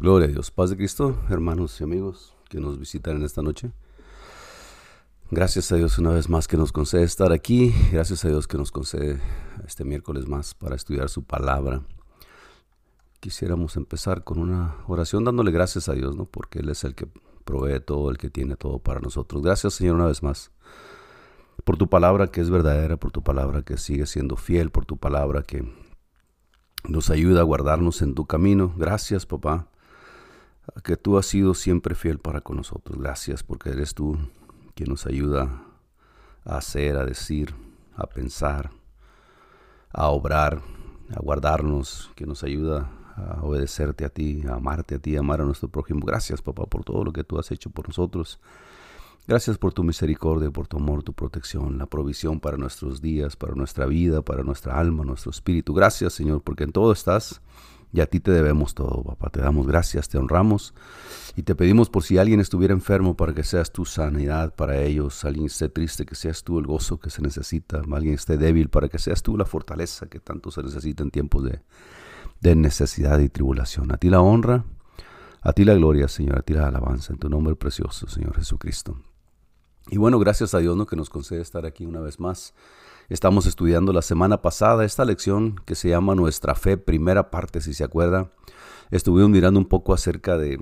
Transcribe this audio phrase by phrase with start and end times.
[0.00, 0.50] Gloria a Dios.
[0.50, 3.72] Paz de Cristo, hermanos y amigos que nos visitan en esta noche.
[5.30, 7.74] Gracias a Dios una vez más que nos concede estar aquí.
[7.90, 9.20] Gracias a Dios que nos concede
[9.66, 11.82] este miércoles más para estudiar su palabra.
[13.20, 16.26] Quisiéramos empezar con una oración dándole gracias a Dios, ¿no?
[16.26, 17.08] Porque Él es el que
[17.44, 19.42] provee todo, el que tiene todo para nosotros.
[19.42, 20.50] Gracias Señor una vez más
[21.64, 24.98] por tu palabra que es verdadera, por tu palabra que sigue siendo fiel, por tu
[24.98, 25.64] palabra que
[26.88, 28.72] nos ayuda a guardarnos en tu camino.
[28.76, 29.66] Gracias, papá,
[30.82, 32.98] que tú has sido siempre fiel para con nosotros.
[32.98, 34.18] Gracias porque eres tú
[34.74, 35.62] quien nos ayuda
[36.44, 37.54] a hacer, a decir,
[37.96, 38.70] a pensar,
[39.90, 40.60] a obrar,
[41.14, 45.40] a guardarnos, que nos ayuda a obedecerte a ti, a amarte a ti, a amar
[45.40, 46.04] a nuestro prójimo.
[46.04, 48.40] Gracias, papá, por todo lo que tú has hecho por nosotros.
[49.26, 53.54] Gracias por tu misericordia, por tu amor, tu protección, la provisión para nuestros días, para
[53.54, 55.72] nuestra vida, para nuestra alma, nuestro espíritu.
[55.72, 57.40] Gracias, Señor, porque en todo estás
[57.90, 59.30] y a ti te debemos todo, papá.
[59.30, 60.74] Te damos gracias, te honramos
[61.36, 65.24] y te pedimos por si alguien estuviera enfermo para que seas tu sanidad para ellos,
[65.24, 68.90] alguien esté triste, que seas tú el gozo que se necesita, alguien esté débil para
[68.90, 71.62] que seas tú la fortaleza que tanto se necesita en tiempos de,
[72.40, 73.90] de necesidad y tribulación.
[73.90, 74.66] A ti la honra,
[75.40, 78.98] a ti la gloria, Señor, a ti la alabanza en tu nombre precioso, Señor Jesucristo.
[79.90, 80.86] Y bueno, gracias a Dios ¿no?
[80.86, 82.54] que nos concede estar aquí una vez más.
[83.08, 87.74] Estamos estudiando la semana pasada esta lección que se llama Nuestra Fe, primera parte, si
[87.74, 88.30] se acuerda.
[88.90, 90.58] Estuvimos mirando un poco acerca de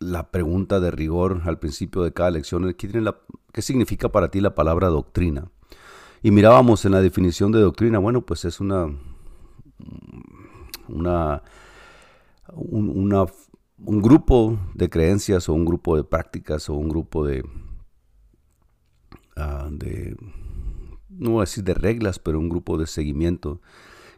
[0.00, 2.66] la pregunta de rigor al principio de cada lección.
[2.74, 3.18] ¿Qué, tiene la,
[3.52, 5.50] qué significa para ti la palabra doctrina?
[6.20, 8.88] Y mirábamos en la definición de doctrina, bueno, pues es una,
[10.88, 11.42] una,
[12.52, 13.26] una
[13.84, 17.44] un grupo de creencias o un grupo de prácticas o un grupo de,
[19.38, 20.16] Ah, de,
[21.10, 23.60] no voy a decir de reglas, pero un grupo de seguimiento,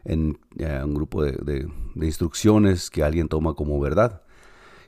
[0.03, 4.23] en, un grupo de, instrucciones que alguien toma como verdad.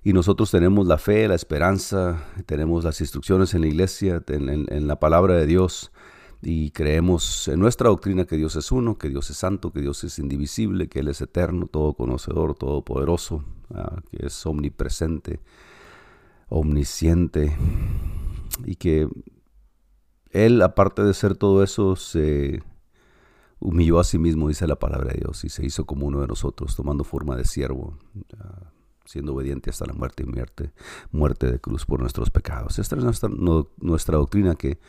[0.03, 5.00] Y nosotros tenemos la fe, la esperanza, tenemos las instrucciones en la iglesia, en, la
[5.00, 5.91] palabra de Dios,
[6.41, 10.03] y creemos en nuestra doctrina que Dios es uno, que Dios es santo, que Dios
[10.03, 15.40] es indivisible, que Él es eterno, todo conocedor, todopoderoso, ah, que es omnipresente,
[16.50, 17.56] omnisciente,
[18.66, 19.07] y que
[20.33, 22.61] él, aparte de ser todo eso, se
[23.59, 26.27] humilló a sí mismo, dice la palabra de Dios, y se hizo como uno de
[26.27, 27.97] nosotros, tomando forma de siervo,
[29.05, 30.73] siendo obediente hasta la muerte y muerte,
[31.11, 32.79] muerte de cruz por nuestros pecados.
[32.79, 33.29] Esta es nuestra,
[33.77, 34.79] nuestra doctrina, que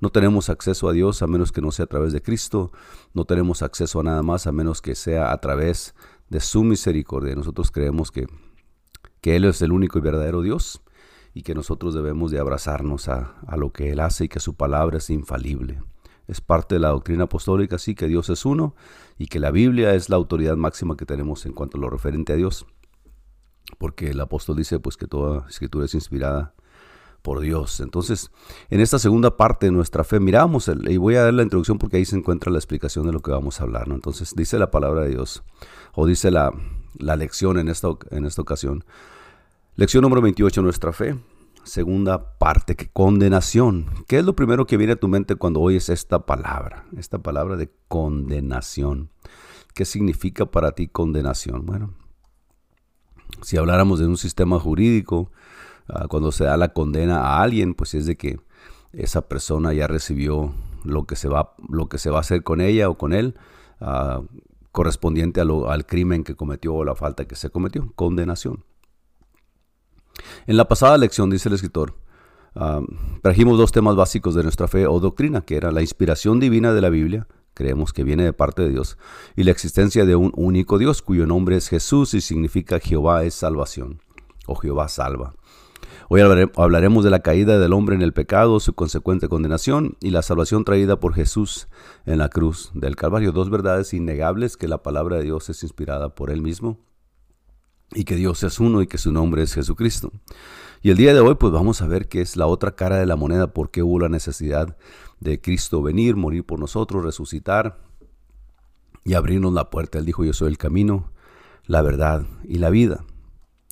[0.00, 2.72] no tenemos acceso a Dios a menos que no sea a través de Cristo,
[3.12, 5.94] no tenemos acceso a nada más a menos que sea a través
[6.30, 7.34] de su misericordia.
[7.34, 8.26] Nosotros creemos que,
[9.20, 10.80] que Él es el único y verdadero Dios
[11.34, 14.98] y que nosotros debemos de abrazarnos a, lo que Él hace y que su palabra
[14.98, 15.82] es infalible.
[16.28, 18.74] Es parte de la doctrina apostólica, sí, que Dios es uno
[19.18, 22.32] y que la Biblia es la autoridad máxima que tenemos en cuanto a lo referente
[22.32, 22.66] a Dios.
[23.78, 26.54] Porque el apóstol dice pues que toda escritura es inspirada
[27.20, 27.80] por Dios.
[27.80, 28.30] Entonces,
[28.70, 31.96] en esta segunda parte de nuestra fe, miramos, y voy a dar la introducción porque
[31.96, 33.88] ahí se encuentra la explicación de lo que vamos a hablar.
[33.88, 33.94] ¿no?
[33.94, 35.42] Entonces, dice la palabra de Dios,
[35.94, 36.52] o dice la,
[36.98, 38.84] la lección en esta, en esta ocasión,
[39.76, 41.18] Lección número 28, nuestra fe.
[41.64, 43.86] Segunda parte, que condenación.
[44.06, 46.84] ¿Qué es lo primero que viene a tu mente cuando oyes esta palabra?
[46.96, 49.10] Esta palabra de condenación.
[49.74, 51.66] ¿Qué significa para ti condenación?
[51.66, 51.92] Bueno,
[53.42, 55.32] si habláramos de un sistema jurídico,
[55.88, 58.38] ah, cuando se da la condena a alguien, pues es de que
[58.92, 62.60] esa persona ya recibió lo que se va, lo que se va a hacer con
[62.60, 63.34] ella o con él,
[63.80, 64.22] ah,
[64.70, 68.62] correspondiente al crimen que cometió o la falta que se cometió, condenación.
[70.46, 71.94] En la pasada lección, dice el escritor,
[73.22, 76.80] trajimos dos temas básicos de nuestra fe o doctrina, que era la inspiración divina de
[76.80, 78.98] la Biblia, creemos que viene de parte de Dios,
[79.36, 83.34] y la existencia de un único Dios, cuyo nombre es Jesús y significa Jehová es
[83.34, 84.00] salvación,
[84.46, 85.34] o Jehová salva.
[86.10, 90.20] Hoy hablaremos de la caída del hombre en el pecado, su consecuente condenación y la
[90.22, 91.68] salvación traída por Jesús
[92.04, 93.32] en la cruz del Calvario.
[93.32, 96.78] Dos verdades innegables que la palabra de Dios es inspirada por Él mismo
[97.94, 100.12] y que Dios es uno y que su nombre es Jesucristo.
[100.82, 103.06] Y el día de hoy pues vamos a ver qué es la otra cara de
[103.06, 104.76] la moneda, por qué hubo la necesidad
[105.20, 107.80] de Cristo venir, morir por nosotros, resucitar
[109.04, 109.98] y abrirnos la puerta.
[109.98, 111.12] Él dijo, yo soy el camino,
[111.66, 113.04] la verdad y la vida.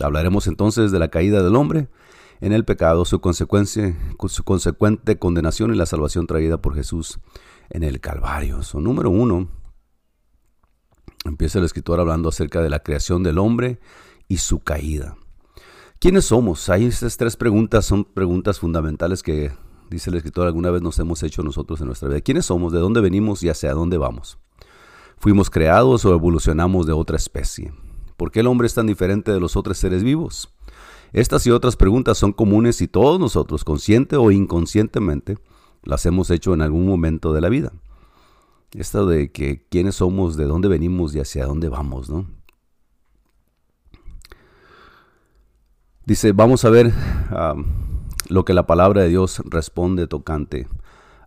[0.01, 1.89] Hablaremos entonces de la caída del hombre
[2.41, 3.97] en el pecado, su, consecuencia,
[4.27, 7.21] su consecuente condenación y la salvación traída por Jesús
[7.71, 8.63] en el Calvario.
[8.63, 9.49] So, número uno,
[11.25, 13.79] empieza el escritor hablando acerca de la creación del hombre
[14.32, 15.19] y su caída.
[16.00, 16.70] ¿Quiénes somos?
[16.70, 19.52] Ahí estas tres preguntas son preguntas fundamentales que,
[19.90, 22.23] dice el escritor, alguna vez nos hemos hecho nosotros en nuestra vida.
[22.23, 22.73] ¿Quiénes somos?
[22.73, 24.38] ¿De dónde venimos y hacia dónde vamos?
[25.19, 27.75] ¿Fuimos creados o evolucionamos de otra especie?
[28.17, 30.50] ¿Por qué el hombre es tan diferente de los otros seres vivos?
[31.12, 35.37] Estas y otras preguntas son comunes y todos nosotros, consciente o inconscientemente,
[35.82, 37.70] las hemos hecho en algún momento de la vida.
[38.73, 42.42] Esto de que quiénes somos, de dónde venimos y hacia dónde vamos, ¿no?
[46.04, 46.93] Dice, vamos a ver
[48.28, 50.66] lo que la palabra de Dios responde tocante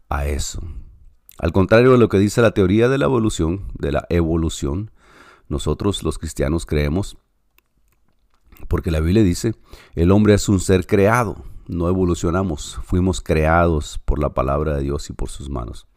[0.09, 0.61] a eso.
[1.37, 4.91] Al contrario de lo que dice la teoría de la evolución, de la evolución,
[5.47, 7.17] nosotros los cristianos creemos,
[8.67, 9.53] porque la Biblia dice,
[9.95, 11.37] el hombre es un ser creado,
[11.67, 15.87] no evolucionamos, fuimos creados por la palabra de Dios y por sus manos.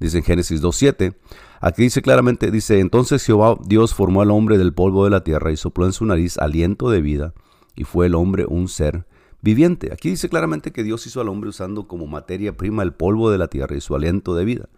[0.00, 1.16] Dice en Génesis 2.7,
[1.60, 5.52] aquí dice claramente, dice, entonces Jehová Dios formó al hombre del polvo de la tierra
[5.52, 7.34] y sopló en su nariz aliento de vida,
[7.76, 9.06] y fue el hombre un ser
[9.42, 9.92] viviente.
[9.92, 13.38] Aquí dice claramente que Dios hizo al hombre usando como materia prima el polvo de
[13.38, 14.68] la tierra y su aliento de vida.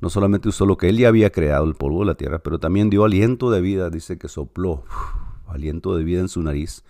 [0.00, 2.58] No solamente usó lo que él ya había creado, el polvo de la tierra, pero
[2.58, 4.84] también dio aliento de vida, dice que sopló
[5.46, 6.84] aliento de vida en su nariz,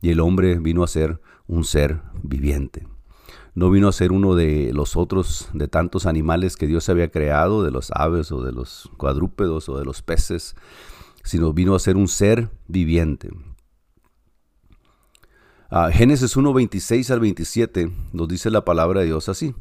[0.00, 2.86] y el hombre vino a ser un ser viviente.
[3.54, 7.62] No vino a ser uno de los otros, de tantos animales que Dios había creado,
[7.62, 10.56] de los aves o de los cuadrúpedos o de los peces,
[11.22, 13.30] sino vino a ser un ser viviente.
[15.92, 19.54] Génesis 1, 26 al 27 nos dice la palabra de Dios así.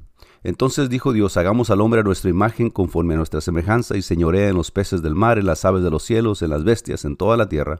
[0.43, 4.49] Entonces dijo Dios, hagamos al hombre a nuestra imagen conforme a nuestra semejanza y señorea
[4.49, 7.15] en los peces del mar, en las aves de los cielos, en las bestias, en
[7.15, 7.79] toda la tierra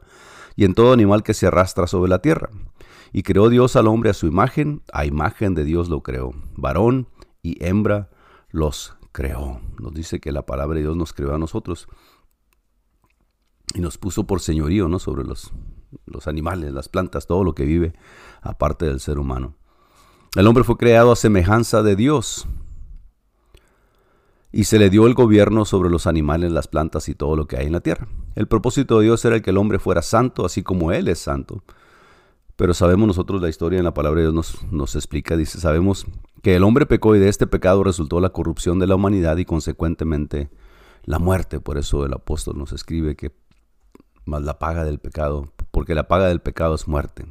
[0.56, 2.48] y en todo animal que se arrastra sobre la tierra.
[3.12, 6.32] Y creó Dios al hombre a su imagen, a imagen de Dios lo creó.
[6.56, 7.08] Varón
[7.42, 8.08] y hembra
[8.50, 9.60] los creó.
[9.78, 11.86] Nos dice que la palabra de Dios nos creó a nosotros
[13.74, 14.98] y nos puso por señorío ¿no?
[14.98, 15.52] sobre los,
[16.06, 17.94] los animales, las plantas, todo lo que vive
[18.40, 19.54] aparte del ser humano.
[20.34, 22.46] El hombre fue creado a semejanza de Dios
[24.50, 27.56] y se le dio el gobierno sobre los animales, las plantas y todo lo que
[27.56, 28.08] hay en la tierra.
[28.34, 31.18] El propósito de Dios era el que el hombre fuera santo, así como Él es
[31.18, 31.62] santo.
[32.56, 36.06] Pero sabemos nosotros la historia en la palabra de Dios nos, nos explica, dice, sabemos
[36.42, 39.44] que el hombre pecó y de este pecado resultó la corrupción de la humanidad y
[39.44, 40.50] consecuentemente
[41.04, 41.60] la muerte.
[41.60, 43.32] Por eso el apóstol nos escribe que
[44.24, 47.26] más la paga del pecado, porque la paga del pecado es muerte.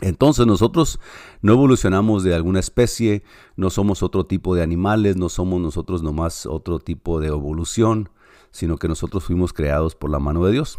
[0.00, 0.98] Entonces nosotros
[1.42, 3.22] no evolucionamos de alguna especie,
[3.54, 8.10] no somos otro tipo de animales, no somos nosotros nomás otro tipo de evolución,
[8.50, 10.78] sino que nosotros fuimos creados por la mano de Dios.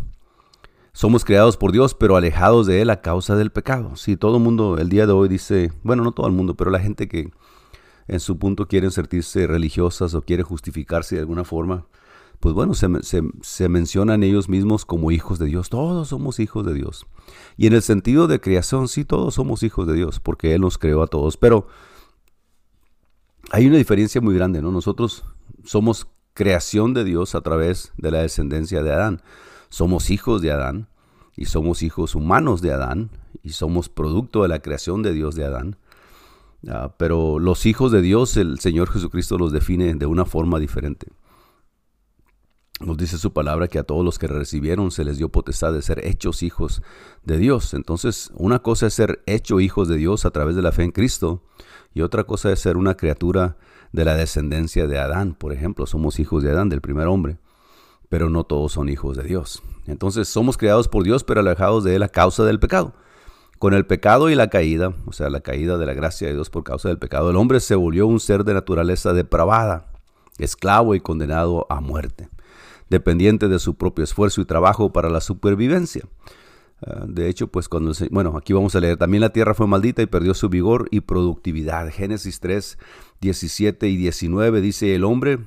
[0.91, 3.95] Somos creados por Dios, pero alejados de Él a causa del pecado.
[3.95, 6.69] Si todo el mundo el día de hoy dice, bueno, no todo el mundo, pero
[6.69, 7.31] la gente que
[8.07, 11.88] en su punto quiere sentirse religiosas o quiere justificarse de alguna forma,
[12.44, 15.69] pues bueno, se, mencionan ellos mismos como hijos de Dios.
[15.69, 17.06] Todos somos hijos de Dios.
[17.56, 20.78] Y en el sentido de creación, sí, todos somos hijos de Dios, porque Él nos
[20.78, 21.38] creó a todos.
[21.38, 21.68] Pero
[23.50, 24.74] hay una diferencia muy grande, ¿no?
[24.74, 25.24] Nosotros
[25.63, 29.22] somos creación de Dios a través de la descendencia de Adán.
[29.69, 30.90] Somos hijos de Adán
[31.38, 33.10] y somos hijos humanos de Adán
[33.42, 35.78] y somos producto de la creación de Dios de Adán.
[36.68, 41.07] Ah, pero los hijos de Dios, el Señor Jesucristo los define de una forma diferente.
[42.85, 45.81] Nos dice su palabra que a todos los que recibieron se les dio potestad de
[45.81, 46.81] ser hechos hijos
[47.24, 47.74] de Dios.
[47.74, 50.91] Entonces, una cosa es ser hecho hijos de Dios a través de la fe en
[50.91, 51.44] Cristo
[51.94, 53.56] y otra cosa es ser una criatura
[53.94, 55.33] de la descendencia de Adán.
[55.33, 57.37] Por ejemplo, somos hijos de Adán, del primer hombre,
[58.09, 59.63] pero no todos son hijos de Dios.
[59.87, 62.94] Entonces, somos creados por Dios, pero alejados de Él a causa del pecado.
[63.59, 66.49] Con el pecado y la caída, o sea, la caída de la gracia de Dios
[66.49, 69.90] por causa del pecado, el hombre se volvió un ser de naturaleza depravada,
[70.37, 72.28] esclavo y condenado a muerte
[72.90, 76.04] dependiente de su propio esfuerzo y trabajo para la supervivencia.
[76.85, 80.02] Ah, de hecho, pues cuando, bueno, aquí vamos a leer, también la tierra fue maldita
[80.02, 81.90] y perdió su vigor y productividad.
[81.92, 82.78] Génesis 3,
[83.21, 85.40] 17 y 19 dice el hombre,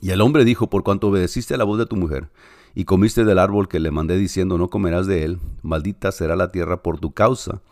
[0.00, 2.28] y el hombre dijo, por cuanto obedeciste a la voz de tu mujer
[2.74, 6.52] y comiste del árbol que le mandé diciendo, no comerás de él, maldita será la
[6.52, 7.62] tierra por tu causa.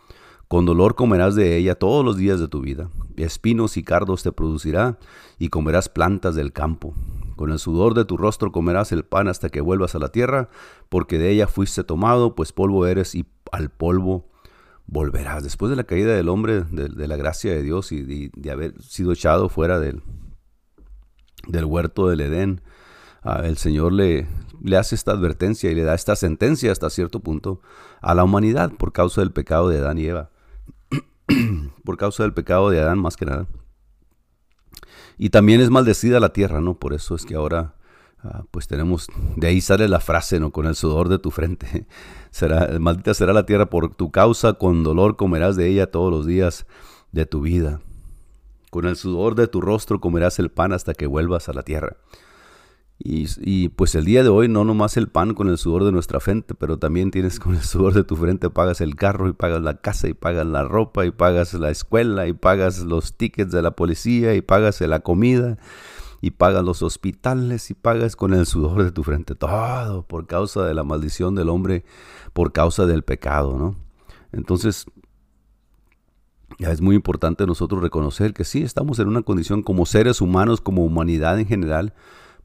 [0.47, 2.89] Con dolor comerás de ella todos los días de tu vida.
[3.17, 4.97] Espinos y cardos te producirá
[5.37, 6.93] y comerás plantas del campo.
[7.37, 10.49] Con el sudor de tu rostro comerás el pan hasta que vuelvas a la tierra,
[10.89, 14.27] porque de ella fuiste tomado, pues polvo eres y al polvo
[14.87, 15.43] volverás.
[15.43, 19.11] Después de la caída del hombre, de, la gracia de Dios y de, haber sido
[19.11, 20.01] echado fuera del,
[21.47, 22.61] del huerto del Edén,
[23.21, 24.27] ah, el Señor le,
[24.63, 27.61] le hace esta advertencia y le da esta sentencia hasta cierto punto
[28.01, 30.31] a la humanidad por causa del pecado de Adán y Eva.
[31.83, 33.47] por causa del pecado de Adán más que nada.
[35.17, 36.75] Y también es maldecida la tierra, ¿no?
[36.75, 37.73] Por eso es que ahora,
[38.23, 40.51] ah, pues tenemos, de ahí sale la frase, ¿no?
[40.51, 41.87] Con el sudor de tu frente.
[42.31, 46.27] Será, maldita será la tierra por tu causa, con dolor comerás de ella todos los
[46.27, 46.67] días
[47.11, 47.79] de tu vida.
[48.69, 51.97] Con el sudor de tu rostro comerás el pan hasta que vuelvas a la tierra.
[52.99, 56.19] Y, pues el día de hoy no nomás el pan con el sudor de nuestra
[56.19, 59.61] frente, pero también tienes con el sudor de tu frente, pagas el carro y pagas
[59.61, 63.61] la casa y pagas la ropa y pagas la escuela y pagas los tickets de
[63.61, 65.57] la policía y pagas la comida
[66.21, 70.65] y pagas los hospitales y pagas con el sudor de tu frente todo por causa
[70.65, 71.85] de la maldición del hombre,
[72.33, 73.75] por causa del pecado, ¿no?
[74.31, 74.87] Entonces,
[76.57, 80.83] es muy importante nosotros reconocer que sí, estamos en una condición como seres humanos, como
[80.83, 81.93] humanidad en general,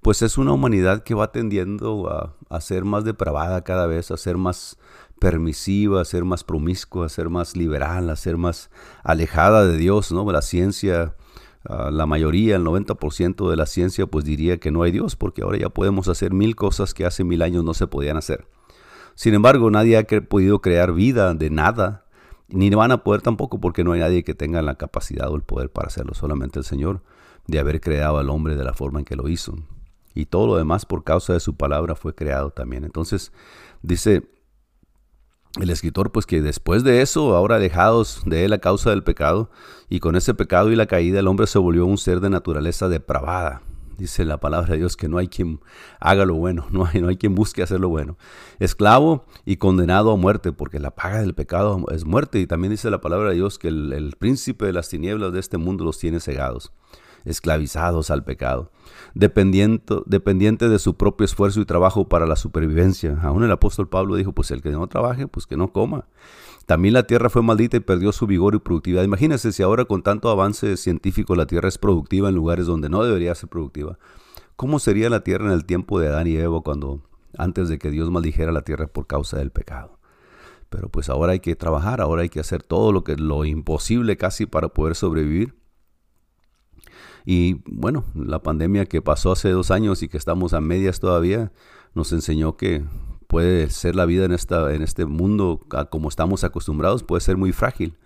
[0.02, 4.36] pues es una humanidad que va tendiendo a, ser más depravada cada vez, a ser
[4.36, 4.76] más
[5.20, 8.68] permisiva, a ser más promiscua, a ser más liberal, a ser más
[9.04, 10.30] alejada de Dios, ¿no?
[10.32, 11.14] La ciencia,
[11.64, 15.42] ah, la mayoría, el 90% de la ciencia, pues diría que no hay Dios, porque
[15.42, 18.48] ahora ya podemos hacer mil cosas que hace mil años no se podían hacer.
[19.14, 22.06] Sin embargo, nadie ha podido crear vida de nada,
[22.48, 25.42] ni van a poder tampoco, porque no hay nadie que tenga la capacidad o el
[25.42, 27.02] poder para hacerlo, solamente el Señor,
[27.46, 29.54] de haber creado al hombre de la forma en que lo hizo
[30.14, 32.84] y todo lo demás por causa de su palabra fue creado también.
[32.84, 33.32] Entonces
[33.82, 34.28] dice
[35.60, 39.50] el escritor pues que después de eso, ahora alejados de él a causa del pecado,
[39.88, 42.88] y con ese pecado y la caída el hombre se volvió un ser de naturaleza
[42.88, 43.62] depravada.
[43.98, 45.60] Dice la palabra de Dios que no hay quien
[46.00, 48.16] haga lo bueno, no hay, no hay quien busque hacer lo bueno.
[48.58, 52.40] Esclavo y condenado a muerte, porque la paga del pecado es muerte.
[52.40, 55.40] Y también dice la palabra de Dios que el, el príncipe de las tinieblas de
[55.40, 56.72] este mundo los tiene cegados
[57.24, 58.70] esclavizados al pecado,
[59.14, 63.18] dependiente, dependiente de su propio esfuerzo y trabajo para la supervivencia.
[63.22, 66.06] Aún el apóstol Pablo dijo, pues el que no trabaje, pues que no coma.
[66.66, 69.02] También la tierra fue maldita y perdió su vigor y productividad.
[69.02, 73.02] Imagínense si ahora con tanto avance científico la tierra es productiva en lugares donde no
[73.02, 73.98] debería ser productiva.
[74.56, 77.02] ¿Cómo sería la tierra en el tiempo de Adán y Eva cuando
[77.36, 79.98] antes de que Dios maldijera la tierra por causa del pecado?
[80.68, 84.16] Pero pues ahora hay que trabajar, ahora hay que hacer todo lo que lo imposible
[84.16, 85.54] casi para poder sobrevivir.
[87.24, 91.52] Y bueno, la pandemia que pasó hace dos años y que estamos a medias todavía,
[91.94, 92.82] nos enseñó que
[93.26, 95.60] puede ser la vida en, esta, en este mundo
[95.90, 97.96] como estamos acostumbrados, puede ser muy frágil.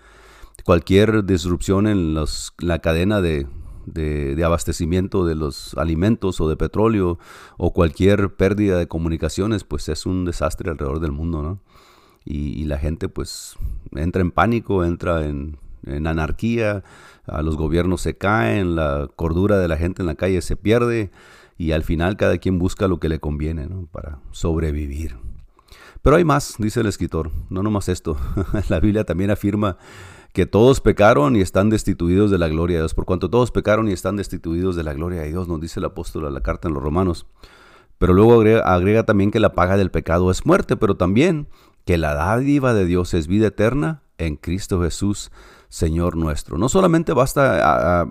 [0.64, 3.46] Cualquier disrupción en los, la cadena de,
[3.86, 7.18] de, abastecimiento de los alimentos o de petróleo
[7.56, 11.60] o cualquier pérdida de comunicaciones, pues es un desastre alrededor del mundo, ¿no?
[12.24, 13.56] Y, y la gente pues
[13.92, 16.84] entra en pánico, entra en, en anarquía,
[17.26, 21.10] a los gobiernos se caen, la cordura de la gente en la calle se pierde
[21.58, 25.16] y al final cada quien busca lo que le conviene para sobrevivir.
[26.02, 28.16] Pero hay más, dice el escritor, no nomás esto.
[28.68, 29.76] la Biblia también afirma
[30.32, 32.94] que todos pecaron y están destituidos de la gloria de Dios.
[32.94, 35.86] Por cuanto todos pecaron y están destituidos de la gloria de Dios, nos dice el
[35.86, 37.26] apóstol a la carta en los romanos.
[37.98, 41.48] Pero luego agrega, agrega también que la paga del pecado es muerte, pero también
[41.86, 45.30] que la dádiva de Dios es vida eterna en Cristo Jesús,
[45.68, 46.58] Señor nuestro.
[46.58, 48.06] No solamente basta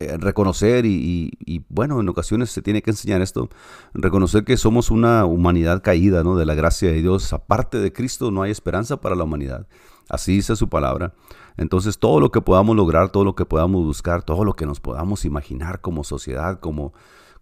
[0.00, 3.48] eh, reconocer y, bueno, en ocasiones se tiene que enseñar esto,
[3.92, 6.36] reconocer que somos una humanidad caída, ¿no?
[6.36, 7.32] De la gracia de Dios.
[7.32, 9.66] Aparte de Cristo no hay esperanza para la humanidad.
[10.08, 11.14] Así dice su palabra.
[11.56, 14.80] Entonces todo lo que podamos lograr, todo lo que podamos buscar, todo lo que nos
[14.80, 16.92] podamos imaginar como sociedad, como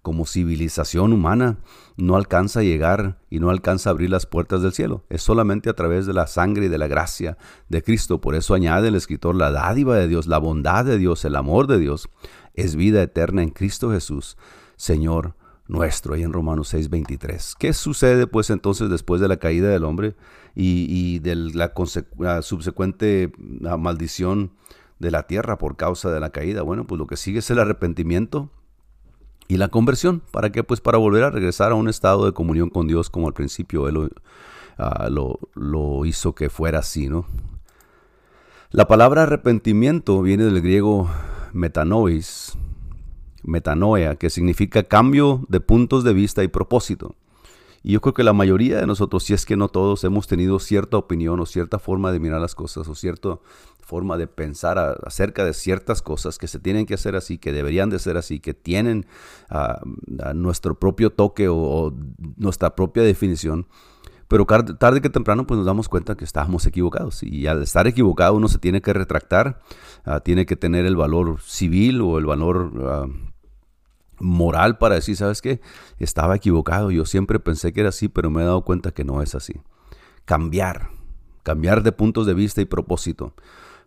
[0.03, 1.59] como civilización humana
[1.97, 5.05] no alcanza a llegar y no alcanza a abrir las puertas del cielo.
[5.09, 8.21] Es solamente a través de la sangre y de la gracia de Cristo.
[8.21, 11.69] Por eso añade el escritor la dádiva de Dios, la bondad de Dios, el amor
[11.69, 12.11] de Dios.
[12.55, 14.37] Es vida eterna en Cristo Jesús,
[14.77, 15.37] Señor
[15.69, 17.55] nuestro, ahí en Romanos 6:23.
[17.57, 20.17] ¿Qué sucede pues entonces después de la caída del hombre
[20.55, 21.73] y, de la,
[22.19, 24.53] la subsecuente maldición
[24.99, 26.63] de la tierra por causa de la caída?
[26.63, 28.51] Bueno, pues lo que sigue es el arrepentimiento
[29.49, 30.65] y la conversión, ¿para qué?
[30.65, 33.89] Pues para volver a regresar a un estado de comunión con Dios como al principio
[33.89, 34.11] Él
[34.79, 37.27] ah, lo, lo hizo que fuera así, ¿no?
[38.71, 41.11] La palabra arrepentimiento viene del griego
[41.53, 42.57] metanois,
[43.43, 47.15] metanoia, que significa cambio de puntos de vista y propósito.
[47.83, 50.59] Y yo creo que la mayoría de nosotros, si es que no todos, hemos tenido
[50.61, 53.39] cierta opinión o cierta forma de mirar las cosas o cierta
[53.93, 57.91] forma de pensar acerca de ciertas cosas que se tienen que hacer así, que deberían
[57.91, 59.05] de ser así, que tienen
[59.51, 59.83] ah,
[60.35, 61.93] nuestro propio toque o,
[62.39, 63.67] nuestra propia definición.
[64.29, 67.23] Pero tarde que temprano pues nos damos cuenta que estábamos equivocados.
[67.23, 69.61] Y al estar equivocado uno se tiene que retractar,
[70.07, 73.07] ah, tiene que tener el valor civil o el valor ah,
[74.21, 75.61] moral para decir, ¿sabes qué?
[75.99, 79.21] Estaba equivocado, yo siempre pensé que era así, pero me he dado cuenta que no
[79.21, 79.61] es así.
[80.25, 80.89] Cambiar,
[81.43, 83.35] cambiar de puntos de vista y propósito.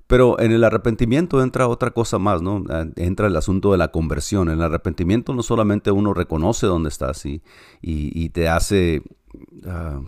[0.07, 2.63] Pero en el arrepentimiento entra otra cosa más, ¿no?
[2.69, 4.49] Ah, entra el asunto de la conversión.
[4.49, 7.41] En el arrepentimiento no solamente uno reconoce dónde estás y,
[7.81, 9.01] y, te hace,
[9.63, 10.03] uh,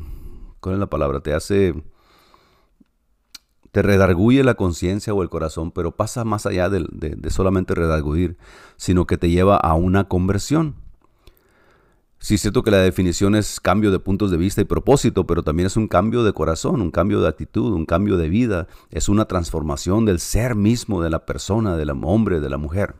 [0.60, 1.22] ¿cuál es la palabra?
[1.22, 1.74] Te hace
[3.77, 6.84] te redarguye la conciencia o el corazón, pero pasa más allá de,
[7.30, 8.36] solamente redarguir,
[8.75, 10.74] sino que te lleva a una conversión.
[12.19, 15.43] Sí, es cierto que la definición es cambio de puntos de vista y propósito, pero
[15.43, 18.67] también es un cambio de corazón, un cambio de actitud, un cambio de vida.
[18.89, 22.95] Es una transformación del ser mismo de la persona, del hombre, de la mujer.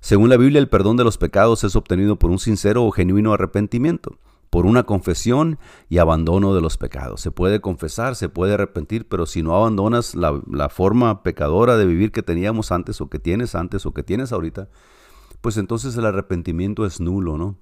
[0.00, 3.32] Según la Biblia, el perdón de los pecados es obtenido por un sincero o genuino
[3.32, 4.18] arrepentimiento,
[4.50, 7.20] por una confesión y abandono de los pecados.
[7.20, 11.86] Se puede confesar, se puede arrepentir, pero si no abandonas la, la forma pecadora de
[11.86, 14.68] vivir que teníamos antes o que tienes antes o que tienes ahorita,
[15.40, 17.56] pues entonces el arrepentimiento es nulo, ¿no?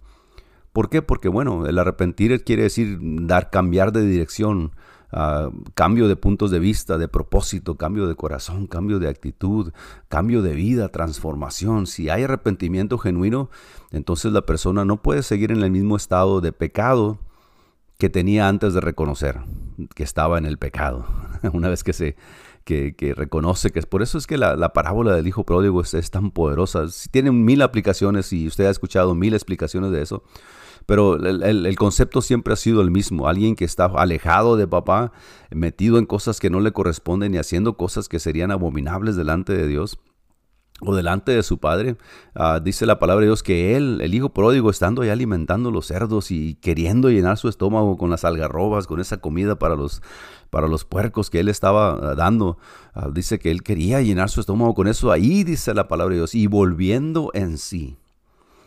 [0.75, 1.03] ¿Por qué?
[1.03, 4.73] Porque bueno, el arrepentir quiere decir dar, cambiar de dirección,
[5.13, 9.73] ah, cambio de puntos de vista, de propósito, cambio de corazón, cambio de actitud,
[10.09, 11.87] cambio de vida, transformación.
[11.87, 13.51] Si hay arrepentimiento genuino,
[13.93, 17.21] entonces la persona no puede seguir en el mismo estado de pecado
[17.97, 19.43] que tenía antes de reconocer
[19.95, 21.07] que estaba en el pecado.
[21.53, 22.17] Una vez que se
[22.65, 26.33] que, reconoce que es por eso es que la, parábola del hijo pródigo es, tan
[26.33, 26.87] poderosa.
[27.13, 30.25] Tiene mil aplicaciones y usted ha escuchado mil explicaciones de eso.
[30.87, 33.29] Pero el, concepto siempre ha sido el mismo.
[33.29, 35.13] Alguien que está alejado de papá,
[35.51, 39.67] metido en cosas que no le corresponden y haciendo cosas que serían abominables delante de
[39.67, 39.99] Dios
[40.81, 41.97] o delante de su padre.
[42.35, 45.87] Ah, dice la palabra de Dios que él, el hijo pródigo, estando ahí alimentando los
[45.87, 50.03] cerdos y queriendo llenar su estómago con las algarrobas, con esa comida para los,
[50.51, 52.59] para los puercos que él estaba ah, dando,
[52.93, 55.13] ah, dice que él quería llenar su estómago con eso.
[55.13, 57.97] Ahí dice la palabra de Dios, y volviendo en sí.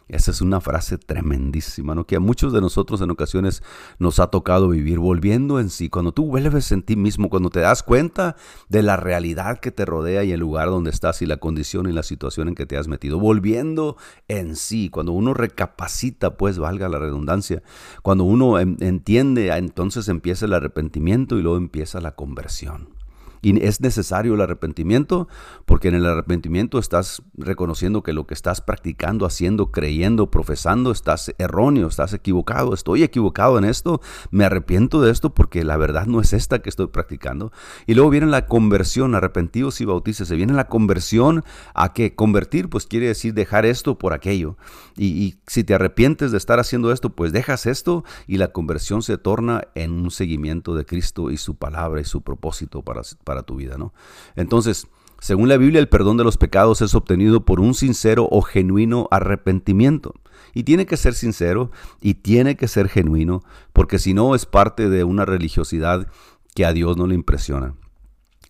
[0.09, 2.05] Esa es una frase tremendísima, ¿no?
[2.05, 3.61] Que a muchos de nosotros en ocasiones
[3.99, 5.89] nos ha tocado vivir volviendo en sí.
[5.89, 8.37] Cuando tú vuelves en ti mismo, cuando te das cuenta
[8.69, 11.91] de la realidad que te rodea y el lugar donde estás y la condición y
[11.91, 13.19] la situación en que te has metido.
[13.19, 13.97] Volviendo
[14.29, 14.89] en sí.
[14.89, 17.61] Cuando uno recapacita, pues valga la redundancia.
[18.01, 22.96] Cuando uno entiende, entonces empieza el arrepentimiento y luego empieza la conversión.
[23.41, 25.27] Y es necesario el arrepentimiento
[25.65, 31.33] porque en el arrepentimiento estás reconociendo que lo que estás practicando, haciendo, creyendo, profesando, estás
[31.37, 32.73] erróneo, estás equivocado.
[32.73, 36.69] Estoy equivocado en esto, me arrepiento de esto porque la verdad no es esta que
[36.69, 37.51] estoy practicando.
[37.85, 40.35] Y luego viene la conversión, arrepentidos y bautícese.
[40.35, 44.57] Viene la conversión a que convertir, pues quiere decir dejar esto por aquello.
[44.95, 49.17] Y si te arrepientes de estar haciendo esto, pues dejas esto y la conversión se
[49.17, 53.57] torna en un seguimiento de Cristo y su palabra y su propósito para para tu
[53.57, 53.93] vida, ¿no?
[54.37, 54.87] Entonces,
[55.19, 59.09] según la Biblia, el perdón de los pecados es obtenido por un sincero o genuino
[59.11, 60.13] arrepentimiento.
[60.53, 64.89] Y tiene que ser sincero y tiene que ser genuino, porque si no es parte
[64.89, 66.07] de una religiosidad
[66.55, 67.75] que a Dios no le impresiona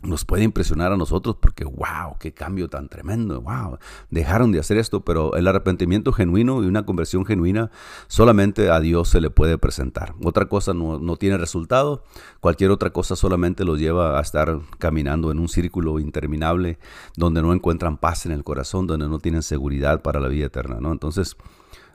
[0.08, 3.78] nos puede impresionar a nosotros porque, wow, qué cambio tan tremendo, wow,
[4.10, 7.70] dejaron de hacer esto, pero el arrepentimiento genuino y una conversión genuina
[8.08, 10.16] solamente a Dios se le puede presentar.
[10.24, 12.04] Otra cosa no, no tiene resultado,
[12.40, 16.80] cualquier otra cosa solamente los lleva a estar caminando en un círculo interminable
[17.16, 20.78] donde no encuentran paz en el corazón, donde no tienen seguridad para la vida eterna,
[20.80, 20.92] ¿no?
[20.92, 21.36] Entonces,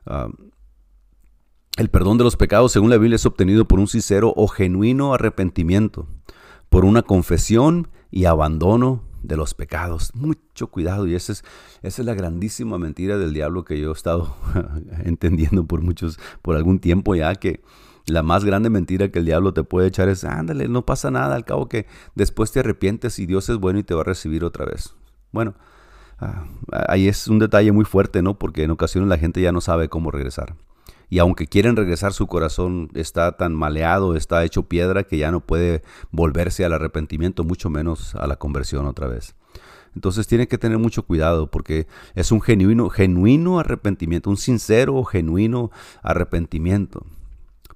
[0.07, 0.29] ah,
[1.79, 5.14] el perdón de los pecados, según la Biblia, es obtenido por un sincero o genuino
[5.14, 6.07] arrepentimiento
[6.72, 10.14] por una confesión y abandono de los pecados.
[10.14, 11.44] Mucho cuidado y esa es,
[11.83, 14.37] esa es la grandísima mentira del diablo que yo he estado
[15.05, 17.61] entendiendo por muchos, por algún tiempo ya que
[18.07, 21.35] la más grande mentira que el diablo te puede echar es, ándale, no pasa nada,
[21.35, 24.44] al cabo que después te arrepientes y Dios es bueno y te va a recibir
[24.44, 24.94] otra vez.
[25.31, 25.55] Bueno,
[26.18, 26.44] ah,
[26.88, 28.38] ahí es un detalle muy fuerte, ¿no?
[28.38, 30.57] Porque en ocasiones la gente ya no sabe cómo regresar
[31.12, 35.40] y aunque quieren regresar su corazón está tan maleado, está hecho piedra que ya no
[35.40, 39.35] puede volverse al arrepentimiento, mucho menos a la conversión otra vez.
[39.94, 45.70] Entonces tiene que tener mucho cuidado porque es un genuino, genuino arrepentimiento, un sincero, genuino
[46.03, 47.05] arrepentimiento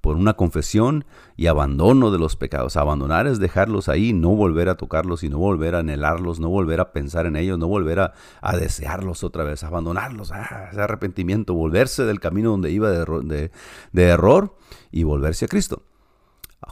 [0.07, 1.05] por una confesión
[1.37, 2.77] y abandono de los pecados.
[2.77, 6.79] Abandonar es dejarlos ahí, no volver a tocarlos y no volver a anhelarlos, no volver
[6.79, 8.13] a pensar en ellos, no volver a,
[8.57, 13.51] desearlos otra vez, abandonarlos, ah, ese arrepentimiento, volverse del camino donde iba de
[13.97, 14.55] error
[14.93, 15.83] y volverse a Cristo.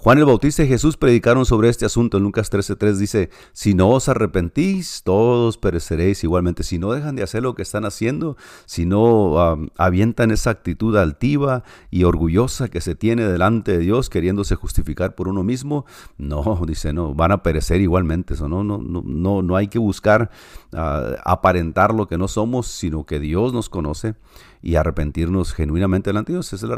[0.04, 2.18] Juan el Bautista y Jesús predicaron sobre este asunto.
[2.18, 6.62] En Lucas 13:3 dice, si no os arrepentís, todos pereceréis igualmente.
[6.62, 8.36] Si no dejan de hacer lo que están haciendo,
[8.66, 14.56] si no avientan esa actitud altiva y orgullosa que se tiene delante de Dios, queriéndose
[14.56, 15.86] justificar por uno mismo,
[16.18, 18.34] no, dice, no, van a perecer igualmente.
[18.34, 20.30] Eso no, no, no, no hay que buscar
[20.74, 24.16] ah, aparentar lo que no somos, sino que Dios nos conoce
[24.60, 26.52] y arrepentirnos genuinamente delante de Dios.
[26.52, 26.72] Es el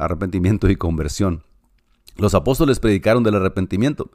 [0.00, 1.51] arrepentimiento y conversión.
[2.16, 4.10] Los apóstoles predicaron del arrepentimiento.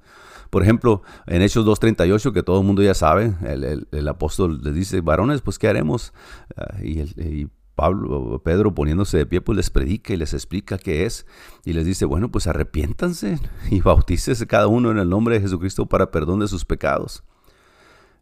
[0.49, 5.01] Por ejemplo, en Hechos 2.38, que todo el mundo ya sabe, el, apóstol les dice,
[5.01, 6.13] varones, pues ¿qué haremos?
[6.55, 11.27] Ah, y, Pablo, Pedro poniéndose de pie, pues les predica y les explica qué es.
[11.63, 15.85] Y les dice, bueno, pues arrepiéntanse y bautícese cada uno en el nombre de Jesucristo
[15.85, 17.23] para perdón de sus pecados.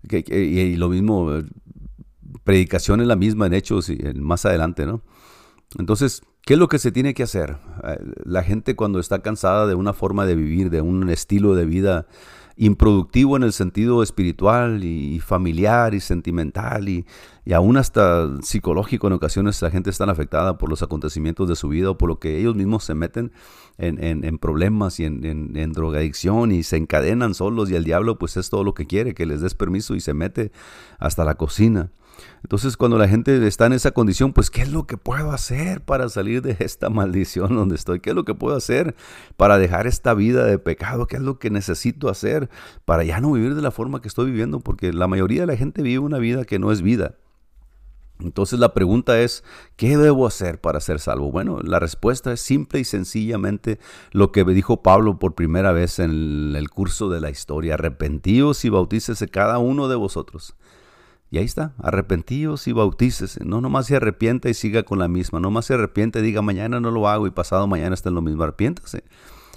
[0.03, 1.31] y, lo mismo,
[2.43, 5.01] predicación es la misma en Hechos y más adelante, ¿no?
[5.79, 7.57] Entonces, ¿Qué es lo que se tiene que hacer?
[7.83, 11.65] Eh, la gente cuando está cansada de una forma de vivir, de un estilo de
[11.65, 12.05] vida
[12.55, 17.05] improductivo en el sentido espiritual y familiar y sentimental y,
[17.51, 21.89] aún hasta psicológico en ocasiones la gente está afectada por los acontecimientos de su vida
[21.89, 23.31] o por lo que ellos mismos se meten
[23.77, 28.49] en, problemas y en, en, drogadicción y se encadenan solos y el diablo pues es
[28.49, 30.51] todo lo que quiere, que les des permiso y se mete
[30.99, 31.91] hasta la cocina.
[32.43, 35.81] Entonces, cuando la gente está en esa condición, pues, ¿qué es lo que puedo hacer
[35.81, 37.99] para salir de esta maldición donde estoy?
[37.99, 38.95] ¿Qué es lo que puedo hacer
[39.35, 41.07] para dejar esta vida de pecado?
[41.07, 42.49] ¿Qué es lo que necesito hacer
[42.85, 44.59] para ya no vivir de la forma que estoy viviendo?
[44.59, 47.15] Porque la mayoría de la gente vive una vida que no es vida.
[48.19, 49.43] Entonces la pregunta es,
[49.75, 51.31] ¿qué debo hacer para ser salvo?
[51.31, 53.77] Bueno, la respuesta es simple y sencillamente
[54.11, 57.73] lo que dijo Pablo por primera vez en el curso de la historia.
[57.73, 60.55] Arrepentíos y bautícese cada uno de vosotros
[61.35, 63.43] y ahí está, arrepentíos y bautícese.
[63.43, 65.41] No nomás se arrepienta y siga con la misma.
[65.41, 68.15] No más se arrepiente y diga mañana no lo hago y pasado mañana está en
[68.15, 68.43] lo mismo.
[68.43, 69.03] Arrepiéntase.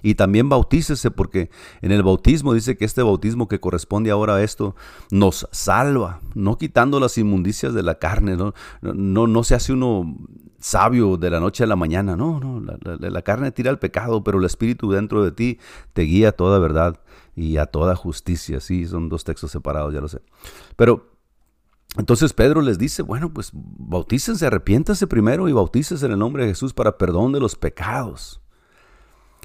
[0.02, 4.42] Y también bautícese porque en el bautismo dice que este bautismo que corresponde ahora a
[4.42, 4.74] esto
[5.12, 10.16] nos salva, no quitando las inmundicias de la carne, no, no, no se hace uno
[10.58, 14.24] sabio de la noche a la mañana, no, no, la, la carne tira al pecado,
[14.24, 15.60] pero el Espíritu dentro de ti
[15.92, 16.98] te guía a toda verdad
[17.36, 20.20] y a toda justicia, sí, son dos textos separados, ya lo sé.
[20.74, 21.17] Pero
[21.96, 26.50] entonces Pedro les dice, bueno, pues bautícense, arrepiéntanse primero y bautícense en el nombre de
[26.50, 28.42] Jesús para perdón de los pecados.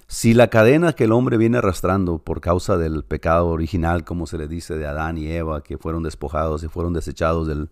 [0.07, 4.37] Si la cadena que el hombre viene arrastrando por causa del pecado original, como se
[4.37, 7.69] le dice de Adán y Eva, que fueron despojados y fueron desechados del,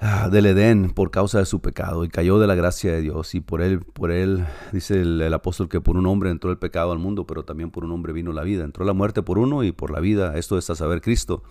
[0.00, 3.34] ah, del Edén por causa de su pecado y cayó de la gracia de Dios
[3.34, 6.58] y por él, por él, dice el, el, apóstol que por un hombre entró el
[6.58, 8.64] pecado al mundo, pero también por un hombre vino la vida.
[8.64, 11.42] Entró la muerte por uno y por la vida, esto es a saber Cristo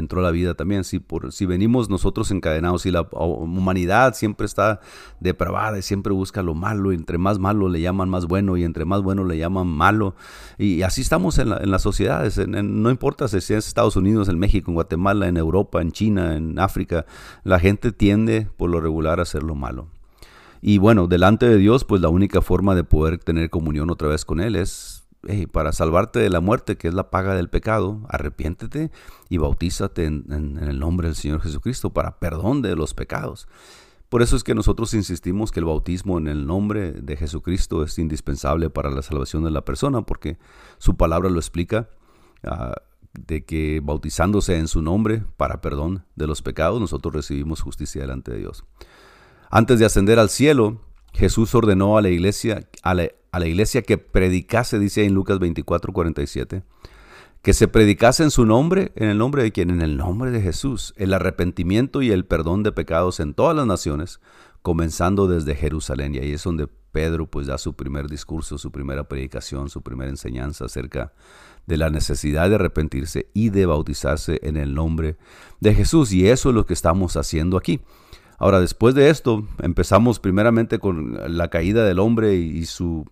[0.00, 0.84] entró la vida también.
[0.84, 4.80] Si, por, si venimos nosotros encadenados y la humanidad siempre está
[5.20, 8.64] depravada y siempre busca lo malo, y entre más malo le llaman más bueno y
[8.64, 10.14] entre más bueno le llaman malo.
[10.58, 14.74] Y, así estamos en, las sociedades, no importa si es Estados Unidos, en México, en
[14.74, 17.06] Guatemala, en Europa, en China, en África,
[17.42, 19.88] la gente tiende por lo regular a hacer lo malo.
[20.66, 24.24] Y bueno, delante de Dios, pues la única forma de poder tener comunión otra vez
[24.24, 25.03] con Él es
[25.52, 28.90] para salvarte de la muerte, que es la paga del pecado, arrepiéntete
[29.28, 33.48] y bautízate en, el nombre del Señor Jesucristo para perdón de los pecados.
[34.08, 37.98] Por eso es que nosotros insistimos que el bautismo en el nombre de Jesucristo es
[37.98, 40.38] indispensable para la salvación de la persona, porque
[40.78, 41.88] su palabra lo explica,
[42.44, 42.74] ah,
[43.12, 48.32] de que bautizándose en su nombre para perdón de los pecados, nosotros recibimos justicia delante
[48.32, 48.64] de Dios.
[49.50, 50.80] Antes de ascender al cielo,
[51.12, 55.40] Jesús ordenó a la iglesia, a la, a la iglesia que predicase, dice en Lucas
[55.40, 56.62] 24, 47,
[57.42, 60.40] que se predicase en su nombre, en el nombre de quien, en el nombre de
[60.40, 64.20] Jesús, el arrepentimiento y el perdón de pecados en todas las naciones,
[64.62, 66.14] comenzando desde Jerusalén.
[66.14, 70.10] Y ahí es donde Pedro pues da su primer discurso, su primera predicación, su primera
[70.10, 71.12] enseñanza acerca
[71.66, 75.16] de la necesidad de arrepentirse y de bautizarse en el nombre
[75.58, 76.12] de Jesús.
[76.12, 77.80] Y eso es lo que estamos haciendo aquí.
[78.38, 83.04] Ahora, después de esto, empezamos primeramente con la caída del hombre y su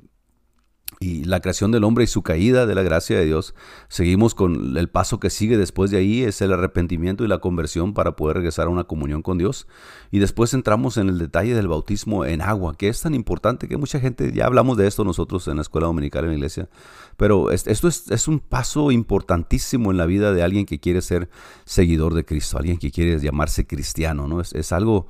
[1.02, 3.54] y la creación del hombre y su caída de la gracia de Dios,
[3.88, 7.92] seguimos con el paso que sigue después de ahí, es el arrepentimiento y la conversión
[7.92, 9.66] para poder regresar a una comunión con Dios.
[10.12, 13.76] Y después entramos en el detalle del bautismo en agua, que es tan importante que
[13.76, 16.68] mucha gente, ya hablamos de esto nosotros en la escuela dominical en la iglesia,
[17.16, 21.28] pero esto es, un paso importantísimo en la vida de alguien que quiere ser
[21.64, 24.40] seguidor de Cristo, alguien que quiere llamarse cristiano, ¿no?
[24.40, 25.08] Es, es algo